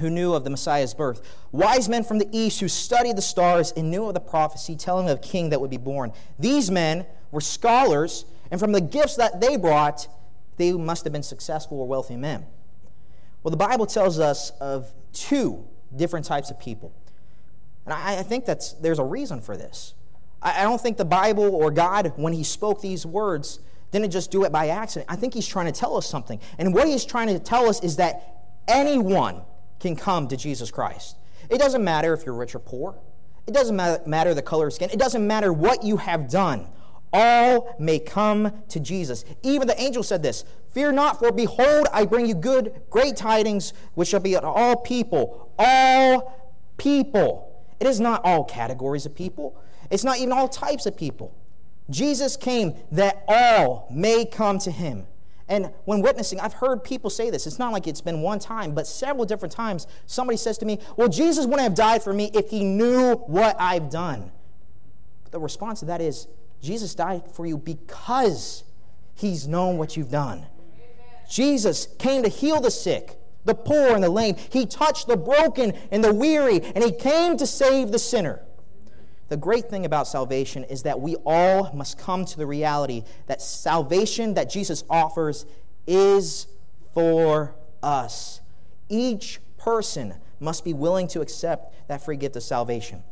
who 0.00 0.10
knew 0.10 0.34
of 0.34 0.44
the 0.44 0.50
Messiah's 0.50 0.94
birth. 0.94 1.20
Wise 1.52 1.88
men 1.88 2.02
from 2.02 2.18
the 2.18 2.28
east 2.32 2.60
who 2.60 2.68
studied 2.68 3.16
the 3.16 3.22
stars 3.22 3.72
and 3.76 3.90
knew 3.90 4.06
of 4.06 4.14
the 4.14 4.20
prophecy 4.20 4.74
telling 4.74 5.08
of 5.08 5.18
a 5.18 5.20
king 5.20 5.50
that 5.50 5.60
would 5.60 5.70
be 5.70 5.76
born. 5.76 6.12
These 6.38 6.70
men 6.70 7.06
were 7.30 7.40
scholars, 7.40 8.24
and 8.50 8.58
from 8.58 8.72
the 8.72 8.80
gifts 8.80 9.16
that 9.16 9.40
they 9.40 9.56
brought, 9.56 10.08
they 10.56 10.72
must 10.72 11.04
have 11.04 11.12
been 11.12 11.22
successful 11.22 11.80
or 11.80 11.86
wealthy 11.86 12.16
men. 12.16 12.46
Well, 13.42 13.50
the 13.50 13.56
Bible 13.56 13.86
tells 13.86 14.18
us 14.18 14.50
of 14.60 14.92
two 15.12 15.64
different 15.94 16.26
types 16.26 16.50
of 16.50 16.58
people. 16.58 16.92
And 17.84 17.94
I, 17.94 18.18
I 18.18 18.22
think 18.22 18.44
that's, 18.44 18.72
there's 18.74 18.98
a 18.98 19.04
reason 19.04 19.40
for 19.40 19.56
this. 19.56 19.94
I, 20.42 20.60
I 20.60 20.62
don't 20.64 20.80
think 20.80 20.96
the 20.96 21.04
Bible 21.04 21.54
or 21.54 21.70
God, 21.70 22.12
when 22.16 22.32
He 22.32 22.42
spoke 22.42 22.80
these 22.80 23.06
words, 23.06 23.60
didn't 23.90 24.12
just 24.12 24.30
do 24.30 24.44
it 24.44 24.52
by 24.52 24.68
accident. 24.68 25.10
I 25.10 25.16
think 25.16 25.34
he's 25.34 25.46
trying 25.46 25.66
to 25.66 25.72
tell 25.72 25.96
us 25.96 26.08
something. 26.08 26.40
And 26.58 26.74
what 26.74 26.88
he's 26.88 27.04
trying 27.04 27.28
to 27.28 27.38
tell 27.38 27.68
us 27.68 27.82
is 27.82 27.96
that 27.96 28.46
anyone 28.68 29.42
can 29.80 29.96
come 29.96 30.28
to 30.28 30.36
Jesus 30.36 30.70
Christ. 30.70 31.16
It 31.50 31.58
doesn't 31.58 31.82
matter 31.82 32.12
if 32.12 32.24
you're 32.26 32.34
rich 32.34 32.54
or 32.54 32.58
poor, 32.58 32.96
it 33.46 33.54
doesn't 33.54 33.76
matter 34.06 34.34
the 34.34 34.42
color 34.42 34.66
of 34.66 34.72
skin, 34.72 34.90
it 34.90 34.98
doesn't 34.98 35.26
matter 35.26 35.52
what 35.52 35.84
you 35.84 35.96
have 35.98 36.28
done. 36.28 36.66
All 37.18 37.74
may 37.78 37.98
come 37.98 38.52
to 38.68 38.78
Jesus. 38.78 39.24
Even 39.42 39.66
the 39.66 39.80
angel 39.80 40.02
said 40.02 40.22
this 40.22 40.44
Fear 40.72 40.92
not, 40.92 41.18
for 41.18 41.32
behold, 41.32 41.86
I 41.90 42.04
bring 42.04 42.26
you 42.26 42.34
good, 42.34 42.82
great 42.90 43.16
tidings, 43.16 43.72
which 43.94 44.08
shall 44.08 44.20
be 44.20 44.32
to 44.32 44.42
all 44.42 44.76
people. 44.76 45.50
All 45.58 46.54
people. 46.76 47.64
It 47.80 47.86
is 47.86 48.00
not 48.00 48.20
all 48.22 48.44
categories 48.44 49.06
of 49.06 49.14
people, 49.14 49.58
it's 49.90 50.04
not 50.04 50.18
even 50.18 50.32
all 50.32 50.46
types 50.46 50.84
of 50.84 50.94
people. 50.94 51.34
Jesus 51.88 52.36
came 52.36 52.74
that 52.92 53.24
all 53.26 53.88
may 53.90 54.26
come 54.26 54.58
to 54.58 54.70
him. 54.70 55.06
And 55.48 55.72
when 55.86 56.02
witnessing, 56.02 56.38
I've 56.40 56.54
heard 56.54 56.84
people 56.84 57.08
say 57.08 57.30
this. 57.30 57.46
It's 57.46 57.58
not 57.58 57.72
like 57.72 57.86
it's 57.86 58.00
been 58.02 58.20
one 58.20 58.40
time, 58.40 58.74
but 58.74 58.86
several 58.86 59.24
different 59.24 59.52
times 59.52 59.86
somebody 60.04 60.36
says 60.36 60.58
to 60.58 60.66
me, 60.66 60.80
Well, 60.96 61.08
Jesus 61.08 61.46
wouldn't 61.46 61.62
have 61.62 61.74
died 61.74 62.02
for 62.02 62.12
me 62.12 62.30
if 62.34 62.50
he 62.50 62.62
knew 62.62 63.14
what 63.14 63.56
I've 63.58 63.88
done. 63.88 64.32
But 65.22 65.32
the 65.32 65.40
response 65.40 65.80
to 65.80 65.86
that 65.86 66.02
is, 66.02 66.26
Jesus 66.62 66.94
died 66.94 67.22
for 67.32 67.46
you 67.46 67.58
because 67.58 68.64
he's 69.14 69.46
known 69.46 69.78
what 69.78 69.96
you've 69.96 70.10
done. 70.10 70.46
Jesus 71.28 71.88
came 71.98 72.22
to 72.22 72.28
heal 72.28 72.60
the 72.60 72.70
sick, 72.70 73.18
the 73.44 73.54
poor, 73.54 73.94
and 73.94 74.02
the 74.02 74.08
lame. 74.08 74.36
He 74.50 74.66
touched 74.66 75.08
the 75.08 75.16
broken 75.16 75.72
and 75.90 76.02
the 76.02 76.12
weary, 76.12 76.60
and 76.60 76.82
he 76.82 76.92
came 76.92 77.36
to 77.36 77.46
save 77.46 77.90
the 77.90 77.98
sinner. 77.98 78.42
The 79.28 79.36
great 79.36 79.68
thing 79.68 79.84
about 79.84 80.06
salvation 80.06 80.62
is 80.64 80.84
that 80.84 81.00
we 81.00 81.16
all 81.26 81.72
must 81.72 81.98
come 81.98 82.24
to 82.24 82.36
the 82.36 82.46
reality 82.46 83.02
that 83.26 83.42
salvation 83.42 84.34
that 84.34 84.48
Jesus 84.48 84.84
offers 84.88 85.46
is 85.86 86.46
for 86.94 87.56
us. 87.82 88.40
Each 88.88 89.40
person 89.56 90.14
must 90.38 90.64
be 90.64 90.72
willing 90.72 91.08
to 91.08 91.20
accept 91.20 91.88
that 91.88 92.04
free 92.04 92.16
gift 92.16 92.36
of 92.36 92.42
salvation. 92.44 93.02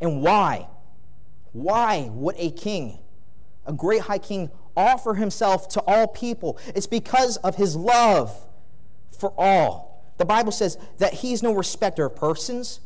And 0.00 0.20
why? 0.22 0.66
Why 1.52 2.08
would 2.12 2.36
a 2.38 2.50
king, 2.50 2.98
a 3.66 3.72
great 3.72 4.02
high 4.02 4.18
king, 4.18 4.50
offer 4.76 5.14
himself 5.14 5.68
to 5.70 5.80
all 5.86 6.06
people? 6.06 6.58
It's 6.74 6.86
because 6.86 7.36
of 7.38 7.56
his 7.56 7.76
love 7.76 8.34
for 9.18 9.32
all. 9.36 10.04
The 10.18 10.24
Bible 10.24 10.52
says 10.52 10.78
that 10.98 11.14
he's 11.14 11.42
no 11.42 11.52
respecter 11.54 12.04
of 12.04 12.16
persons. 12.16 12.80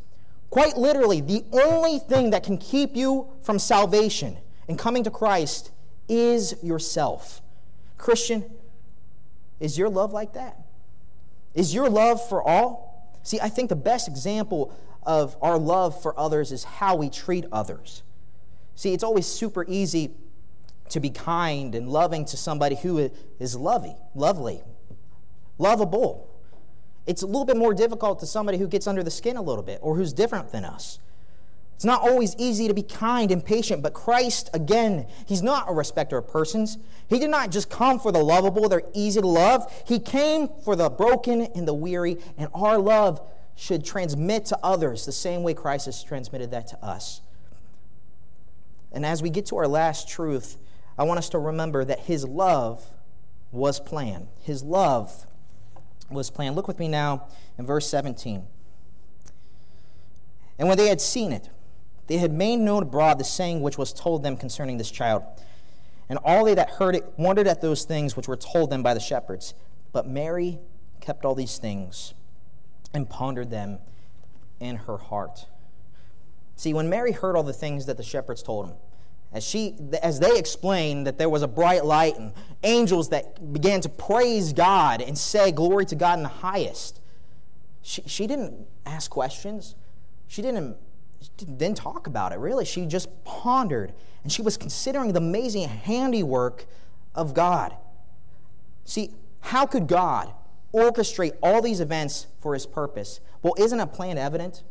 Quite 0.51 0.77
literally, 0.77 1.21
the 1.21 1.45
only 1.53 1.99
thing 1.99 2.31
that 2.31 2.45
can 2.45 2.59
keep 2.59 2.95
you 2.95 3.29
from 3.43 3.59
salvation 3.59 4.39
and 4.69 4.79
coming 4.79 5.05
to 5.05 5.11
Christ 5.11 5.71
is 6.09 6.55
yourself. 6.63 7.43
Christian, 7.99 8.45
is 9.61 9.77
your 9.79 9.89
love 9.89 10.13
like 10.13 10.35
that? 10.35 10.59
Is 11.55 11.75
your 11.75 11.89
love 11.89 12.27
for 12.29 12.43
all? 12.43 13.19
See, 13.23 13.41
I 13.41 13.49
think 13.49 13.69
the 13.69 13.77
best 13.77 14.09
example 14.09 14.77
of 15.03 15.37
our 15.43 15.59
love 15.59 16.01
for 16.03 16.19
others 16.19 16.53
is 16.53 16.65
how 16.65 16.97
we 16.97 17.09
treat 17.11 17.45
others. 17.53 18.03
See, 18.75 18.93
it's 18.93 19.05
always 19.05 19.27
super 19.27 19.65
easy 19.69 20.11
to 20.91 21.01
be 21.01 21.11
kind 21.11 21.75
and 21.75 21.89
loving 21.89 22.25
to 22.27 22.37
somebody 22.37 22.77
who 22.77 23.11
is 23.39 23.57
lovely, 23.57 23.97
lovely, 24.15 24.63
lovable. 25.59 26.31
It's 27.07 27.23
a 27.23 27.27
little 27.27 27.45
bit 27.45 27.57
more 27.57 27.75
difficult 27.75 28.21
to 28.21 28.27
somebody 28.27 28.59
who 28.59 28.67
gets 28.67 28.87
under 28.87 29.03
the 29.03 29.11
skin 29.11 29.37
a 29.37 29.43
little 29.43 29.63
bit 29.63 29.79
or 29.83 29.97
who's 29.97 30.13
different 30.13 30.53
than 30.53 30.65
us. 30.65 30.99
It's 31.75 31.85
not 31.85 32.03
always 32.03 32.37
easy 32.39 32.69
to 32.69 32.75
be 32.75 32.83
kind 32.83 33.31
and 33.31 33.45
patient, 33.45 33.83
but 33.83 33.95
Christ, 33.95 34.49
again, 34.55 35.07
He's 35.27 35.43
not 35.43 35.69
a 35.69 35.73
respecter 35.73 36.17
of 36.17 36.29
persons. 36.29 36.79
He 37.09 37.19
did 37.19 37.31
not 37.31 37.51
just 37.51 37.69
come 37.69 37.99
for 37.99 38.13
the 38.13 38.23
lovable, 38.23 38.69
they're 38.69 38.83
easy 38.95 39.21
to 39.21 39.27
love. 39.27 39.71
He 39.87 39.99
came 39.99 40.49
for 40.65 40.77
the 40.77 40.89
broken 40.89 41.43
and 41.43 41.67
the 41.67 41.75
weary, 41.75 42.19
and 42.39 42.49
our 42.55 42.79
love 42.79 43.21
should 43.57 43.85
transmit 43.85 44.47
to 44.47 44.59
others 44.63 45.05
the 45.05 45.13
same 45.13 45.43
way 45.43 45.53
Christ 45.53 45.87
has 45.87 46.03
transmitted 46.03 46.53
that 46.53 46.69
to 46.69 46.85
us. 46.85 47.21
And 48.95 49.05
as 49.05 49.23
we 49.23 49.29
get 49.29 49.47
to 49.47 49.57
our 49.57 49.69
last 49.69 50.09
truth, 50.09 50.57
I 50.97 51.03
want 51.03 51.19
us 51.19 51.29
to 51.31 51.39
remember 51.39 51.85
that 51.85 52.01
His 52.01 52.25
love 52.25 52.91
was 53.51 53.81
planned. 53.81 54.29
His 54.41 54.63
love 54.63 55.27
was 56.09 56.31
planned. 56.31 56.57
Look 56.57 56.69
with 56.69 56.79
me 56.79 56.89
now 56.89 57.27
in 57.59 57.67
verse 57.67 57.89
17. 57.89 58.47
And 60.59 60.69
when 60.69 60.79
they 60.79 60.87
had 60.87 61.01
seen 61.01 61.33
it, 61.33 61.51
they 62.07 62.19
had 62.19 62.33
made 62.33 62.57
known 62.57 62.85
abroad 62.85 63.19
the 63.19 63.25
saying 63.25 63.61
which 63.61 63.77
was 63.77 63.93
told 63.93 64.23
them 64.23 64.37
concerning 64.37 64.79
this 64.79 64.91
child. 64.91 65.25
And 66.09 66.19
all 66.25 66.45
they 66.45 66.55
that 66.55 66.71
heard 66.71 66.95
it 66.95 67.13
wondered 67.17 67.49
at 67.49 67.61
those 67.61 67.85
things 67.85 68.17
which 68.17 68.29
were 68.29 68.37
told 68.37 68.71
them 68.71 68.83
by 68.83 68.95
the 68.95 69.01
shepherds. 69.01 69.55
But 69.93 70.07
Mary 70.07 70.59
kept 71.01 71.25
all 71.25 71.35
these 71.35 71.59
things 71.59 72.15
and 72.93 73.09
pondered 73.09 73.51
them 73.51 73.79
in 74.61 74.77
her 74.77 74.99
heart. 74.99 75.47
See, 76.57 76.73
when 76.73 76.89
Mary 76.89 77.13
heard 77.13 77.37
all 77.37 77.43
the 77.43 77.53
things 77.53 77.87
that 77.87 77.97
the 77.97 78.03
shepherds 78.03 78.43
told 78.43 78.71
him, 78.71 78.77
as, 79.33 79.43
she, 79.43 79.77
as 80.03 80.21
they 80.21 80.39
explained 80.39 81.07
that 81.07 81.19
there 81.19 81.29
was 81.29 81.43
a 81.43 81.49
bright 81.49 81.85
light 81.85 82.17
and 82.17 82.33
angels 82.63 83.09
that 83.09 83.53
began 83.53 83.81
to 83.81 83.89
praise 83.89 84.53
God 84.53 85.03
and 85.03 85.19
say, 85.19 85.51
Glory 85.51 85.85
to 85.87 85.97
God 85.97 86.19
in 86.19 86.23
the 86.23 86.29
highest, 86.29 87.01
she, 87.83 88.03
she 88.07 88.27
didn't 88.27 88.55
ask 88.87 89.11
questions. 89.11 89.75
She 90.29 90.41
didn't, 90.41 90.77
didn't 91.37 91.77
talk 91.77 92.07
about 92.07 92.33
it, 92.33 92.39
really. 92.39 92.65
She 92.65 92.87
just 92.87 93.09
pondered 93.25 93.93
and 94.23 94.33
she 94.33 94.43
was 94.43 94.57
considering 94.57 95.13
the 95.13 95.19
amazing 95.19 95.69
handiwork 95.69 96.67
of 97.15 97.35
God. 97.35 97.77
See, 98.85 99.11
how 99.41 99.67
could 99.67 99.87
God 99.87 100.33
orchestrate 100.73 101.33
all 101.43 101.61
these 101.61 101.81
events 101.81 102.27
for 102.41 102.55
his 102.55 102.67
purpose? 102.67 103.21
Well, 103.43 103.55
isn't 103.59 103.79
a 103.79 103.87
plan 103.87 104.17
evident? 104.17 104.63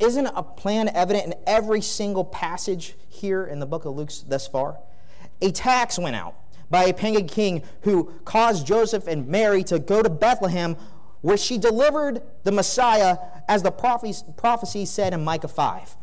Isn't 0.00 0.26
a 0.26 0.42
plan 0.42 0.88
evident 0.88 1.26
in 1.26 1.34
every 1.46 1.80
single 1.80 2.24
passage 2.24 2.94
here 3.08 3.44
in 3.44 3.60
the 3.60 3.66
book 3.66 3.84
of 3.84 3.96
Luke 3.96 4.10
thus 4.26 4.46
far? 4.46 4.78
A 5.42 5.50
tax 5.50 5.98
went 5.98 6.16
out 6.16 6.34
by 6.70 6.84
a 6.84 6.94
pagan 6.94 7.26
king 7.26 7.62
who 7.82 8.12
caused 8.24 8.66
Joseph 8.66 9.06
and 9.06 9.26
Mary 9.26 9.64
to 9.64 9.78
go 9.78 10.02
to 10.02 10.08
Bethlehem, 10.08 10.76
where 11.20 11.36
she 11.36 11.58
delivered 11.58 12.22
the 12.44 12.52
Messiah, 12.52 13.18
as 13.48 13.62
the 13.62 13.70
prophecy 13.70 14.86
said 14.86 15.12
in 15.12 15.22
Micah 15.22 15.48
5. 15.48 15.96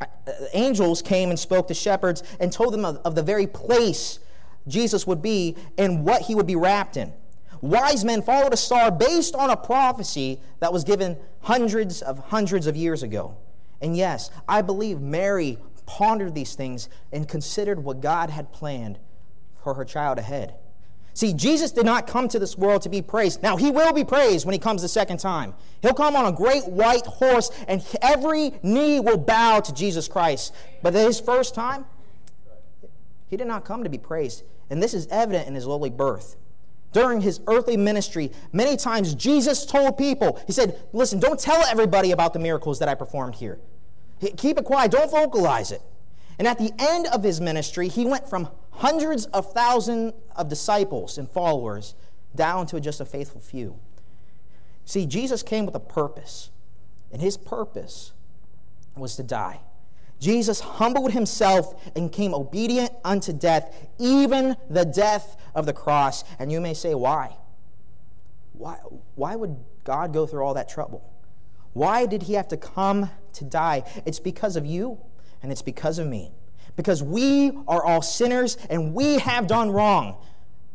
Uh, 0.00 0.06
angels 0.52 1.02
came 1.02 1.30
and 1.30 1.38
spoke 1.38 1.68
to 1.68 1.74
shepherds 1.74 2.22
and 2.38 2.52
told 2.52 2.72
them 2.72 2.84
of, 2.84 2.96
of 2.98 3.14
the 3.14 3.22
very 3.22 3.46
place 3.46 4.18
Jesus 4.68 5.06
would 5.06 5.22
be 5.22 5.56
and 5.78 6.04
what 6.04 6.22
he 6.22 6.34
would 6.34 6.46
be 6.46 6.56
wrapped 6.56 6.96
in. 6.96 7.12
Wise 7.60 8.04
men 8.04 8.22
followed 8.22 8.54
a 8.54 8.56
star 8.56 8.90
based 8.90 9.34
on 9.34 9.50
a 9.50 9.56
prophecy 9.56 10.40
that 10.60 10.72
was 10.72 10.84
given 10.84 11.16
hundreds 11.40 12.02
of 12.02 12.18
hundreds 12.18 12.66
of 12.66 12.76
years 12.76 13.02
ago. 13.02 13.36
And 13.80 13.96
yes, 13.96 14.30
I 14.48 14.62
believe 14.62 15.00
Mary 15.00 15.58
pondered 15.86 16.34
these 16.34 16.54
things 16.54 16.88
and 17.12 17.28
considered 17.28 17.82
what 17.82 18.00
God 18.00 18.30
had 18.30 18.52
planned 18.52 18.98
for 19.62 19.74
her 19.74 19.84
child 19.84 20.18
ahead. 20.18 20.54
See, 21.12 21.34
Jesus 21.34 21.72
did 21.72 21.84
not 21.84 22.06
come 22.06 22.28
to 22.28 22.38
this 22.38 22.56
world 22.56 22.82
to 22.82 22.88
be 22.88 23.02
praised. 23.02 23.42
Now, 23.42 23.56
he 23.56 23.70
will 23.70 23.92
be 23.92 24.04
praised 24.04 24.46
when 24.46 24.52
he 24.52 24.58
comes 24.58 24.80
the 24.80 24.88
second 24.88 25.18
time. 25.18 25.54
He'll 25.82 25.92
come 25.92 26.14
on 26.14 26.24
a 26.24 26.32
great 26.32 26.66
white 26.66 27.04
horse, 27.04 27.50
and 27.66 27.84
every 28.00 28.52
knee 28.62 29.00
will 29.00 29.18
bow 29.18 29.60
to 29.60 29.74
Jesus 29.74 30.06
Christ. 30.06 30.54
But 30.82 30.94
his 30.94 31.20
first 31.20 31.54
time, 31.54 31.84
he 33.26 33.36
did 33.36 33.48
not 33.48 33.64
come 33.64 33.82
to 33.82 33.90
be 33.90 33.98
praised. 33.98 34.44
And 34.70 34.82
this 34.82 34.94
is 34.94 35.08
evident 35.08 35.48
in 35.48 35.54
his 35.54 35.66
lowly 35.66 35.90
birth. 35.90 36.36
During 36.92 37.20
his 37.20 37.40
earthly 37.46 37.76
ministry, 37.76 38.32
many 38.52 38.76
times 38.76 39.14
Jesus 39.14 39.64
told 39.64 39.96
people, 39.96 40.40
He 40.46 40.52
said, 40.52 40.80
Listen, 40.92 41.20
don't 41.20 41.38
tell 41.38 41.62
everybody 41.64 42.10
about 42.10 42.32
the 42.32 42.38
miracles 42.38 42.78
that 42.80 42.88
I 42.88 42.94
performed 42.94 43.36
here. 43.36 43.58
Keep 44.36 44.58
it 44.58 44.64
quiet, 44.64 44.90
don't 44.90 45.10
vocalize 45.10 45.70
it. 45.72 45.82
And 46.38 46.48
at 46.48 46.58
the 46.58 46.72
end 46.78 47.06
of 47.08 47.22
his 47.22 47.40
ministry, 47.40 47.88
he 47.88 48.04
went 48.04 48.28
from 48.28 48.48
hundreds 48.72 49.26
of 49.26 49.52
thousands 49.52 50.14
of 50.34 50.48
disciples 50.48 51.18
and 51.18 51.28
followers 51.28 51.94
down 52.34 52.66
to 52.66 52.80
just 52.80 53.00
a 53.00 53.04
faithful 53.04 53.40
few. 53.40 53.78
See, 54.84 55.06
Jesus 55.06 55.42
came 55.42 55.66
with 55.66 55.74
a 55.74 55.80
purpose, 55.80 56.50
and 57.12 57.20
his 57.22 57.36
purpose 57.36 58.12
was 58.96 59.16
to 59.16 59.22
die. 59.22 59.60
Jesus 60.20 60.60
humbled 60.60 61.12
himself 61.12 61.90
and 61.96 62.12
came 62.12 62.34
obedient 62.34 62.92
unto 63.04 63.32
death, 63.32 63.88
even 63.98 64.54
the 64.68 64.84
death 64.84 65.36
of 65.54 65.66
the 65.66 65.72
cross. 65.72 66.24
And 66.38 66.52
you 66.52 66.60
may 66.60 66.74
say, 66.74 66.94
why? 66.94 67.36
Why, 68.52 68.76
why 69.14 69.34
would 69.34 69.56
God 69.84 70.12
go 70.12 70.26
through 70.26 70.44
all 70.44 70.54
that 70.54 70.68
trouble? 70.68 71.02
Why 71.72 72.04
did 72.04 72.24
he 72.24 72.34
have 72.34 72.48
to 72.48 72.56
come 72.58 73.10
to 73.34 73.44
die? 73.44 73.84
It's 74.04 74.20
because 74.20 74.56
of 74.56 74.66
you 74.66 74.98
and 75.42 75.50
it's 75.50 75.62
because 75.62 75.98
of 75.98 76.06
me. 76.06 76.32
Because 76.76 77.02
we 77.02 77.52
are 77.66 77.82
all 77.84 78.02
sinners 78.02 78.58
and 78.68 78.94
we 78.94 79.18
have 79.18 79.46
done 79.46 79.70
wrong. 79.70 80.18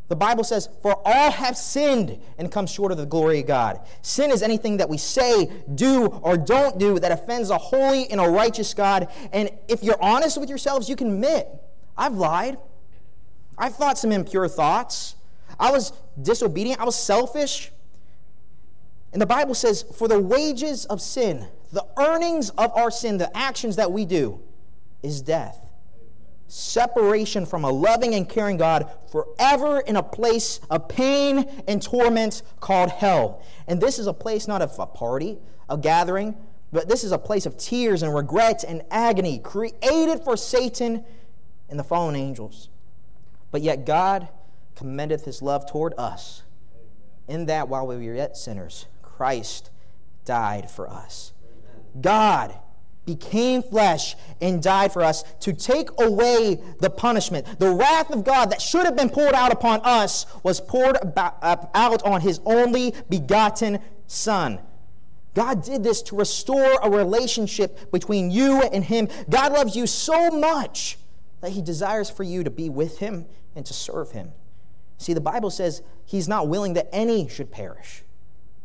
The 0.08 0.16
Bible 0.16 0.44
says, 0.44 0.68
For 0.82 0.96
all 1.04 1.30
have 1.32 1.56
sinned 1.56 2.20
and 2.38 2.50
come 2.50 2.66
short 2.66 2.92
of 2.92 2.98
the 2.98 3.06
glory 3.06 3.40
of 3.40 3.46
God. 3.46 3.80
Sin 4.02 4.30
is 4.30 4.42
anything 4.42 4.76
that 4.76 4.88
we 4.88 4.98
say, 4.98 5.50
do, 5.74 6.06
or 6.06 6.36
don't 6.36 6.78
do 6.78 6.98
that 7.00 7.10
offends 7.10 7.50
a 7.50 7.58
holy 7.58 8.08
and 8.10 8.20
a 8.20 8.28
righteous 8.28 8.72
God. 8.72 9.08
And 9.32 9.50
if 9.68 9.82
you're 9.82 10.00
honest 10.00 10.38
with 10.38 10.48
yourselves, 10.48 10.88
you 10.88 10.94
can 10.94 11.10
admit, 11.10 11.48
I've 11.96 12.14
lied. 12.14 12.56
I've 13.58 13.74
thought 13.74 13.98
some 13.98 14.12
impure 14.12 14.48
thoughts. 14.48 15.16
I 15.58 15.72
was 15.72 15.92
disobedient. 16.20 16.80
I 16.80 16.84
was 16.84 16.96
selfish. 16.96 17.72
And 19.12 19.20
the 19.20 19.26
Bible 19.26 19.54
says, 19.54 19.82
For 19.82 20.06
the 20.06 20.20
wages 20.20 20.84
of 20.84 21.00
sin, 21.00 21.48
the 21.72 21.84
earnings 21.96 22.50
of 22.50 22.70
our 22.76 22.92
sin, 22.92 23.18
the 23.18 23.36
actions 23.36 23.74
that 23.76 23.90
we 23.90 24.04
do, 24.04 24.40
is 25.02 25.20
death 25.20 25.65
separation 26.48 27.46
from 27.46 27.64
a 27.64 27.70
loving 27.70 28.14
and 28.14 28.28
caring 28.28 28.56
God 28.56 28.90
forever 29.10 29.80
in 29.80 29.96
a 29.96 30.02
place 30.02 30.60
of 30.70 30.88
pain 30.88 31.62
and 31.66 31.82
torment 31.82 32.42
called 32.60 32.90
hell. 32.90 33.42
And 33.66 33.80
this 33.80 33.98
is 33.98 34.06
a 34.06 34.12
place 34.12 34.46
not 34.46 34.62
of 34.62 34.78
a 34.78 34.86
party, 34.86 35.38
a 35.68 35.76
gathering, 35.76 36.36
but 36.72 36.88
this 36.88 37.04
is 37.04 37.12
a 37.12 37.18
place 37.18 37.46
of 37.46 37.56
tears 37.56 38.02
and 38.02 38.14
regret 38.14 38.64
and 38.64 38.82
agony 38.90 39.38
created 39.38 40.22
for 40.24 40.36
Satan 40.36 41.04
and 41.68 41.78
the 41.78 41.84
fallen 41.84 42.14
angels. 42.14 42.68
But 43.50 43.62
yet 43.62 43.86
God 43.86 44.28
commendeth 44.74 45.24
his 45.24 45.42
love 45.42 45.68
toward 45.70 45.94
us 45.96 46.42
in 47.28 47.46
that 47.46 47.68
while 47.68 47.86
we 47.86 47.96
were 47.96 48.14
yet 48.14 48.36
sinners, 48.36 48.86
Christ 49.02 49.70
died 50.24 50.70
for 50.70 50.88
us. 50.88 51.32
God 52.00 52.54
became 53.06 53.62
flesh 53.62 54.16
and 54.40 54.62
died 54.62 54.92
for 54.92 55.02
us 55.02 55.22
to 55.40 55.52
take 55.52 55.88
away 55.98 56.60
the 56.80 56.90
punishment. 56.90 57.58
The 57.58 57.70
wrath 57.70 58.10
of 58.10 58.24
God 58.24 58.50
that 58.50 58.60
should 58.60 58.84
have 58.84 58.96
been 58.96 59.08
poured 59.08 59.34
out 59.34 59.52
upon 59.52 59.80
us 59.84 60.26
was 60.42 60.60
poured 60.60 60.98
uh, 61.16 61.56
out 61.74 62.02
on 62.02 62.20
his 62.20 62.40
only 62.44 62.94
begotten 63.08 63.78
Son. 64.08 64.60
God 65.34 65.62
did 65.62 65.82
this 65.82 66.02
to 66.02 66.16
restore 66.16 66.78
a 66.82 66.90
relationship 66.90 67.90
between 67.90 68.30
you 68.30 68.62
and 68.62 68.82
him. 68.82 69.08
God 69.28 69.52
loves 69.52 69.76
you 69.76 69.86
so 69.86 70.30
much 70.30 70.98
that 71.40 71.52
he 71.52 71.62
desires 71.62 72.08
for 72.08 72.22
you 72.22 72.42
to 72.42 72.50
be 72.50 72.70
with 72.70 72.98
him 72.98 73.26
and 73.54 73.64
to 73.66 73.74
serve 73.74 74.12
him. 74.12 74.32
See, 74.98 75.12
the 75.12 75.20
Bible 75.20 75.50
says 75.50 75.82
he's 76.06 76.26
not 76.26 76.48
willing 76.48 76.74
that 76.74 76.88
any 76.92 77.28
should 77.28 77.50
perish 77.50 78.02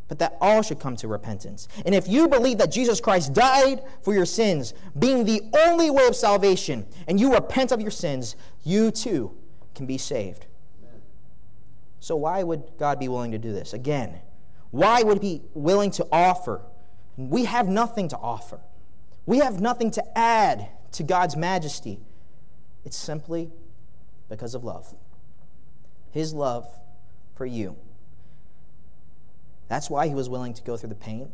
but 0.08 0.18
that 0.18 0.36
all 0.40 0.62
should 0.62 0.78
come 0.78 0.96
to 0.96 1.08
repentance. 1.08 1.68
And 1.86 1.94
if 1.94 2.06
you 2.06 2.28
believe 2.28 2.58
that 2.58 2.70
Jesus 2.70 3.00
Christ 3.00 3.32
died 3.32 3.82
for 4.02 4.12
your 4.12 4.26
sins, 4.26 4.74
being 4.98 5.24
the 5.24 5.40
only 5.66 5.90
way 5.90 6.06
of 6.06 6.14
salvation, 6.14 6.86
and 7.08 7.18
you 7.18 7.32
repent 7.32 7.72
of 7.72 7.80
your 7.80 7.90
sins, 7.90 8.36
you 8.64 8.90
too 8.90 9.34
can 9.74 9.86
be 9.86 9.98
saved. 9.98 10.46
So, 12.00 12.16
why 12.16 12.42
would 12.42 12.64
God 12.78 12.98
be 12.98 13.08
willing 13.08 13.30
to 13.30 13.38
do 13.38 13.52
this? 13.52 13.72
Again, 13.72 14.18
why 14.70 15.02
would 15.02 15.22
He 15.22 15.38
be 15.38 15.44
willing 15.54 15.90
to 15.92 16.06
offer? 16.10 16.62
We 17.16 17.44
have 17.44 17.68
nothing 17.68 18.08
to 18.08 18.18
offer, 18.18 18.60
we 19.24 19.38
have 19.38 19.60
nothing 19.60 19.90
to 19.92 20.18
add 20.18 20.68
to 20.92 21.02
God's 21.02 21.36
majesty. 21.36 22.00
It's 22.84 22.96
simply 22.96 23.50
because 24.28 24.54
of 24.54 24.64
love. 24.64 24.92
His 26.10 26.34
love 26.34 26.68
for 27.34 27.46
you. 27.46 27.76
That's 29.68 29.88
why 29.88 30.08
he 30.08 30.14
was 30.14 30.28
willing 30.28 30.54
to 30.54 30.62
go 30.62 30.76
through 30.76 30.90
the 30.90 30.94
pain. 30.94 31.32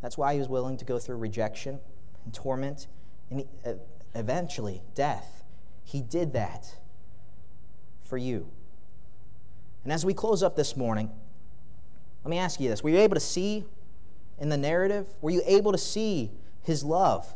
That's 0.00 0.16
why 0.16 0.34
he 0.34 0.38
was 0.38 0.48
willing 0.48 0.76
to 0.76 0.84
go 0.84 0.98
through 0.98 1.16
rejection 1.16 1.80
and 2.24 2.34
torment 2.34 2.86
and 3.30 3.44
uh, 3.64 3.74
eventually 4.14 4.82
death. 4.94 5.44
He 5.84 6.00
did 6.02 6.32
that 6.34 6.76
for 8.02 8.16
you. 8.16 8.50
And 9.84 9.92
as 9.92 10.04
we 10.04 10.14
close 10.14 10.42
up 10.42 10.56
this 10.56 10.76
morning, 10.76 11.10
let 12.24 12.30
me 12.30 12.38
ask 12.38 12.60
you 12.60 12.68
this. 12.68 12.82
Were 12.82 12.90
you 12.90 12.98
able 12.98 13.14
to 13.14 13.20
see 13.20 13.64
in 14.38 14.48
the 14.48 14.56
narrative? 14.56 15.06
Were 15.20 15.30
you 15.30 15.42
able 15.46 15.72
to 15.72 15.78
see 15.78 16.30
his 16.62 16.84
love, 16.84 17.34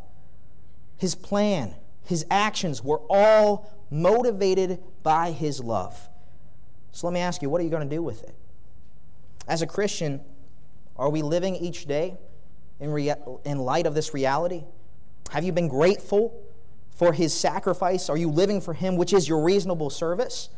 his 0.96 1.14
plan, 1.14 1.74
his 2.04 2.26
actions 2.30 2.82
were 2.82 3.00
all 3.08 3.72
motivated 3.90 4.82
by 5.02 5.30
his 5.30 5.60
love? 5.60 6.08
So 6.90 7.06
let 7.06 7.14
me 7.14 7.20
ask 7.20 7.40
you, 7.42 7.48
what 7.48 7.60
are 7.60 7.64
you 7.64 7.70
going 7.70 7.88
to 7.88 7.94
do 7.94 8.02
with 8.02 8.22
it? 8.22 8.34
As 9.46 9.62
a 9.62 9.66
Christian, 9.66 10.20
are 10.96 11.10
we 11.10 11.22
living 11.22 11.56
each 11.56 11.86
day 11.86 12.16
in, 12.80 12.90
rea- 12.90 13.14
in 13.44 13.58
light 13.58 13.86
of 13.86 13.94
this 13.94 14.14
reality? 14.14 14.64
Have 15.30 15.44
you 15.44 15.52
been 15.52 15.68
grateful 15.68 16.42
for 16.94 17.12
his 17.12 17.32
sacrifice? 17.32 18.08
Are 18.08 18.16
you 18.16 18.30
living 18.30 18.60
for 18.60 18.74
him, 18.74 18.96
which 18.96 19.12
is 19.12 19.28
your 19.28 19.42
reasonable 19.42 19.90
service? 19.90 20.48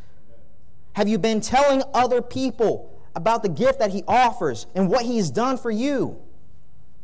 Have 0.94 1.08
you 1.08 1.18
been 1.18 1.40
telling 1.40 1.82
other 1.92 2.20
people 2.22 3.00
about 3.16 3.42
the 3.42 3.48
gift 3.48 3.78
that 3.78 3.90
he 3.90 4.02
offers 4.06 4.66
and 4.74 4.88
what 4.88 5.04
he's 5.04 5.30
done 5.30 5.56
for 5.56 5.70
you 5.70 6.20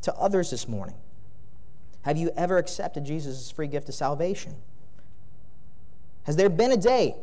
to 0.03 0.15
others 0.15 0.51
this 0.51 0.69
morning? 0.69 0.97
Have 2.03 2.17
you 2.17 2.31
ever 2.37 2.59
accepted 2.59 3.05
Jesus' 3.05 3.51
free 3.51 3.67
gift 3.67 3.89
of 3.89 3.95
salvation? 3.95 4.57
Has 6.25 6.37
there 6.37 6.49
been 6.49 6.73
a 6.73 6.77
day 6.77 7.17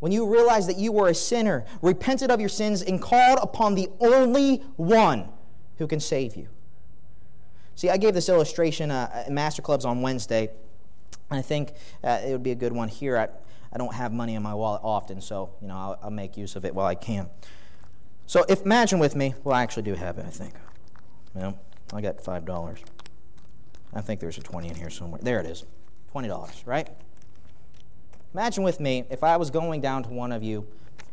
when 0.00 0.12
you 0.12 0.26
realized 0.26 0.68
that 0.68 0.76
you 0.76 0.92
were 0.92 1.08
a 1.08 1.14
sinner, 1.14 1.64
repented 1.80 2.30
of 2.30 2.40
your 2.40 2.48
sins, 2.48 2.82
and 2.82 3.00
called 3.00 3.38
upon 3.40 3.74
the 3.74 3.88
only 4.00 4.58
one 4.76 5.28
who 5.78 5.86
can 5.86 6.00
save 6.00 6.36
you. 6.36 6.48
See, 7.74 7.88
I 7.88 7.96
gave 7.96 8.12
this 8.12 8.28
illustration 8.28 8.90
uh, 8.90 9.10
at 9.26 9.30
Master 9.30 9.62
Clubs 9.62 9.84
on 9.84 10.02
Wednesday. 10.02 10.50
And 11.30 11.38
I 11.38 11.42
think 11.42 11.72
uh, 12.02 12.20
it 12.24 12.32
would 12.32 12.42
be 12.42 12.50
a 12.50 12.56
good 12.56 12.72
one 12.72 12.88
here. 12.88 13.16
I, 13.16 13.28
I 13.72 13.78
don't 13.78 13.94
have 13.94 14.12
money 14.12 14.34
in 14.34 14.42
my 14.42 14.52
wallet 14.52 14.80
often, 14.82 15.20
so 15.20 15.50
you 15.62 15.68
know 15.68 15.76
I'll, 15.76 15.98
I'll 16.02 16.10
make 16.10 16.36
use 16.36 16.56
of 16.56 16.64
it 16.64 16.74
while 16.74 16.86
I 16.86 16.96
can. 16.96 17.28
So, 18.26 18.44
if 18.48 18.62
imagine 18.62 18.98
with 18.98 19.14
me, 19.14 19.34
well, 19.44 19.54
I 19.54 19.62
actually 19.62 19.84
do 19.84 19.94
have 19.94 20.18
it. 20.18 20.26
I 20.26 20.30
think. 20.30 20.54
You 21.34 21.40
know, 21.42 21.58
I 21.92 22.00
got 22.00 22.20
five 22.20 22.44
dollars. 22.44 22.80
I 23.94 24.00
think 24.00 24.20
there's 24.20 24.38
a 24.38 24.42
twenty 24.42 24.68
in 24.68 24.74
here 24.74 24.90
somewhere. 24.90 25.20
There 25.22 25.38
it 25.38 25.46
is, 25.46 25.64
twenty 26.10 26.28
dollars, 26.28 26.62
right? 26.66 26.88
Imagine 28.32 28.62
with 28.62 28.78
me 28.78 29.04
if 29.10 29.24
I 29.24 29.36
was 29.36 29.50
going 29.50 29.80
down 29.80 30.04
to 30.04 30.10
one 30.10 30.30
of 30.30 30.42
you, 30.42 30.66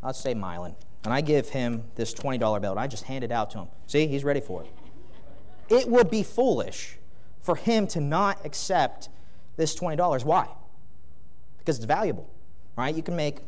let's 0.03 0.19
say 0.19 0.35
Mylan, 0.35 0.75
and 1.03 1.13
I 1.13 1.21
give 1.21 1.49
him 1.49 1.83
this 1.95 2.13
$20 2.13 2.39
bill, 2.61 2.71
and 2.71 2.79
I 2.79 2.87
just 2.87 3.05
hand 3.05 3.23
it 3.23 3.31
out 3.31 3.49
to 3.51 3.59
him. 3.59 3.67
See, 3.87 4.07
he's 4.07 4.23
ready 4.23 4.39
for 4.39 4.63
it. 4.63 4.69
it 5.69 5.87
would 5.87 6.11
be 6.11 6.23
foolish 6.23 6.97
for 7.41 7.55
him 7.55 7.87
to 7.87 7.99
not 7.99 8.45
accept 8.45 9.09
this 9.55 9.75
$20. 9.75 10.23
Why? 10.25 10.47
Because 11.57 11.77
it's 11.77 11.85
valuable, 11.85 12.29
right? 12.75 12.93
You 12.93 13.01
can 13.01 13.15
make, 13.15 13.39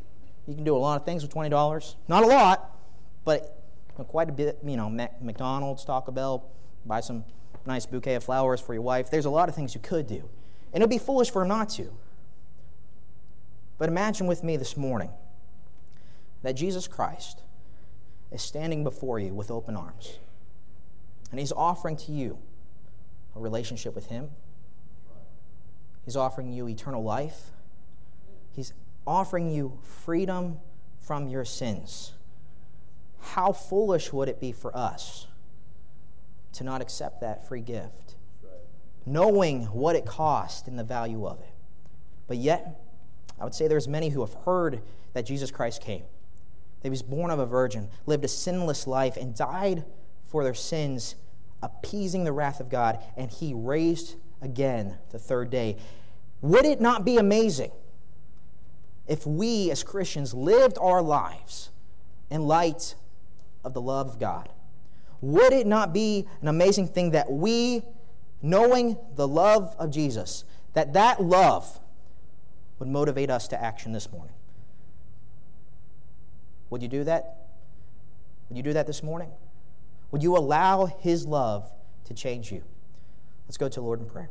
you 0.48 0.56
can 0.56 0.64
do 0.64 0.76
a 0.76 0.80
lot 0.80 1.00
of 1.00 1.06
things 1.06 1.22
with 1.22 1.34
$20. 1.34 1.96
Not 2.08 2.24
a 2.24 2.28
lot, 2.28 2.76
but 3.24 3.62
quite 4.08 4.30
a 4.30 4.32
bit, 4.32 4.58
you 4.66 4.78
know, 4.78 4.90
McDonald's, 5.22 5.86
Taco 5.86 6.12
Bell, 6.12 6.46
buy 6.86 7.02
some 7.02 7.24
nice 7.66 7.86
bouquet 7.86 8.16
of 8.16 8.24
flowers 8.24 8.60
for 8.60 8.74
your 8.74 8.82
wife. 8.82 9.12
There's 9.12 9.26
a 9.26 9.30
lot 9.30 9.50
of 9.50 9.56
things 9.56 9.76
you 9.76 9.82
could 9.82 10.08
do. 10.08 10.28
And 10.74 10.82
it 10.82 10.86
would 10.86 10.90
be 10.90 10.98
foolish 10.98 11.30
for 11.30 11.42
him 11.42 11.50
not 11.50 11.70
to. 11.72 11.94
But 13.80 13.90
imagine 13.90 14.28
with 14.28 14.44
me 14.44 14.58
this 14.58 14.78
morning 14.78 15.10
that 16.44 16.54
Jesus 16.54 16.88
Christ 16.88 17.42
is 18.32 18.42
standing 18.42 18.84
before 18.84 19.20
you 19.20 19.34
with 19.34 19.50
open 19.50 19.76
arms. 19.76 20.20
And 21.32 21.40
he's 21.40 21.54
offering 21.54 21.96
to 21.98 22.12
you 22.12 22.38
a 23.36 23.40
relationship 23.40 23.96
with 23.96 24.08
him. 24.08 24.30
He's 26.04 26.16
offering 26.16 26.52
you 26.52 26.68
eternal 26.68 27.04
life. 27.04 27.52
He's 28.52 28.74
offering 29.08 29.50
you 29.50 29.80
freedom 29.82 30.60
from 31.00 31.30
your 31.30 31.46
sins. 31.46 32.14
How 33.22 33.54
foolish 33.54 34.12
would 34.12 34.28
it 34.28 34.42
be 34.42 34.52
for 34.52 34.76
us 34.76 35.28
to 36.54 36.64
not 36.64 36.82
accept 36.82 37.22
that 37.22 37.48
free 37.48 37.62
gift, 37.62 38.16
knowing 39.06 39.66
what 39.66 39.96
it 39.96 40.06
cost 40.06 40.68
and 40.68 40.78
the 40.78 40.84
value 40.84 41.26
of 41.26 41.40
it? 41.40 41.54
But 42.28 42.38
yet, 42.38 42.82
I 43.40 43.44
would 43.44 43.54
say 43.54 43.68
there's 43.68 43.88
many 43.88 44.10
who 44.10 44.22
have 44.22 44.34
heard 44.46 44.82
that 45.14 45.26
Jesus 45.26 45.52
Christ 45.52 45.82
came, 45.82 46.04
that 46.82 46.88
he 46.88 46.90
was 46.90 47.02
born 47.02 47.32
of 47.32 47.40
a 47.40 47.46
virgin, 47.46 47.90
lived 48.06 48.26
a 48.26 48.28
sinless 48.28 48.86
life, 48.86 49.18
and 49.18 49.36
died 49.36 49.86
for 50.24 50.44
their 50.44 50.54
sins, 50.54 51.16
appeasing 51.62 52.24
the 52.24 52.34
wrath 52.34 52.60
of 52.60 52.70
God, 52.70 53.00
and 53.18 53.32
he 53.32 53.54
raised 53.54 54.16
again 54.42 54.98
the 55.12 55.20
third 55.20 55.50
day. 55.50 55.78
Would 56.42 56.66
it 56.66 56.80
not 56.80 57.04
be 57.04 57.18
amazing 57.18 57.72
if 59.08 59.26
we 59.26 59.72
as 59.72 59.84
Christians 59.84 60.34
lived 60.34 60.78
our 60.80 61.02
lives 61.02 61.70
in 62.30 62.44
light 62.44 62.96
of 63.64 63.74
the 63.74 63.82
love 63.82 64.08
of 64.08 64.20
God? 64.20 64.50
Would 65.22 65.52
it 65.52 65.68
not 65.68 65.94
be 65.94 66.28
an 66.42 66.48
amazing 66.48 66.88
thing 66.88 67.12
that 67.12 67.30
we, 67.30 67.84
knowing 68.42 68.98
the 69.16 69.28
love 69.28 69.76
of 69.78 69.92
Jesus, 69.92 70.46
that 70.74 70.94
that 70.94 71.22
love 71.22 71.80
would 72.80 72.88
motivate 72.88 73.30
us 73.30 73.48
to 73.50 73.62
action 73.62 73.92
this 73.92 74.12
morning? 74.12 74.34
Would 76.70 76.82
you 76.82 76.88
do 76.88 77.04
that? 77.04 77.36
Would 78.50 78.58
you 78.58 78.64
do 78.64 78.74
that 78.74 78.88
this 78.88 79.04
morning? 79.04 79.32
Would 80.12 80.24
you 80.24 80.36
allow 80.36 80.86
His 80.86 81.26
love 81.26 81.72
to 82.06 82.14
change 82.14 82.52
you? 82.52 82.64
Let's 83.48 83.58
go 83.58 83.70
to 83.70 83.80
the 83.80 83.86
Lord 83.86 84.00
in 84.00 84.06
prayer. 84.08 84.30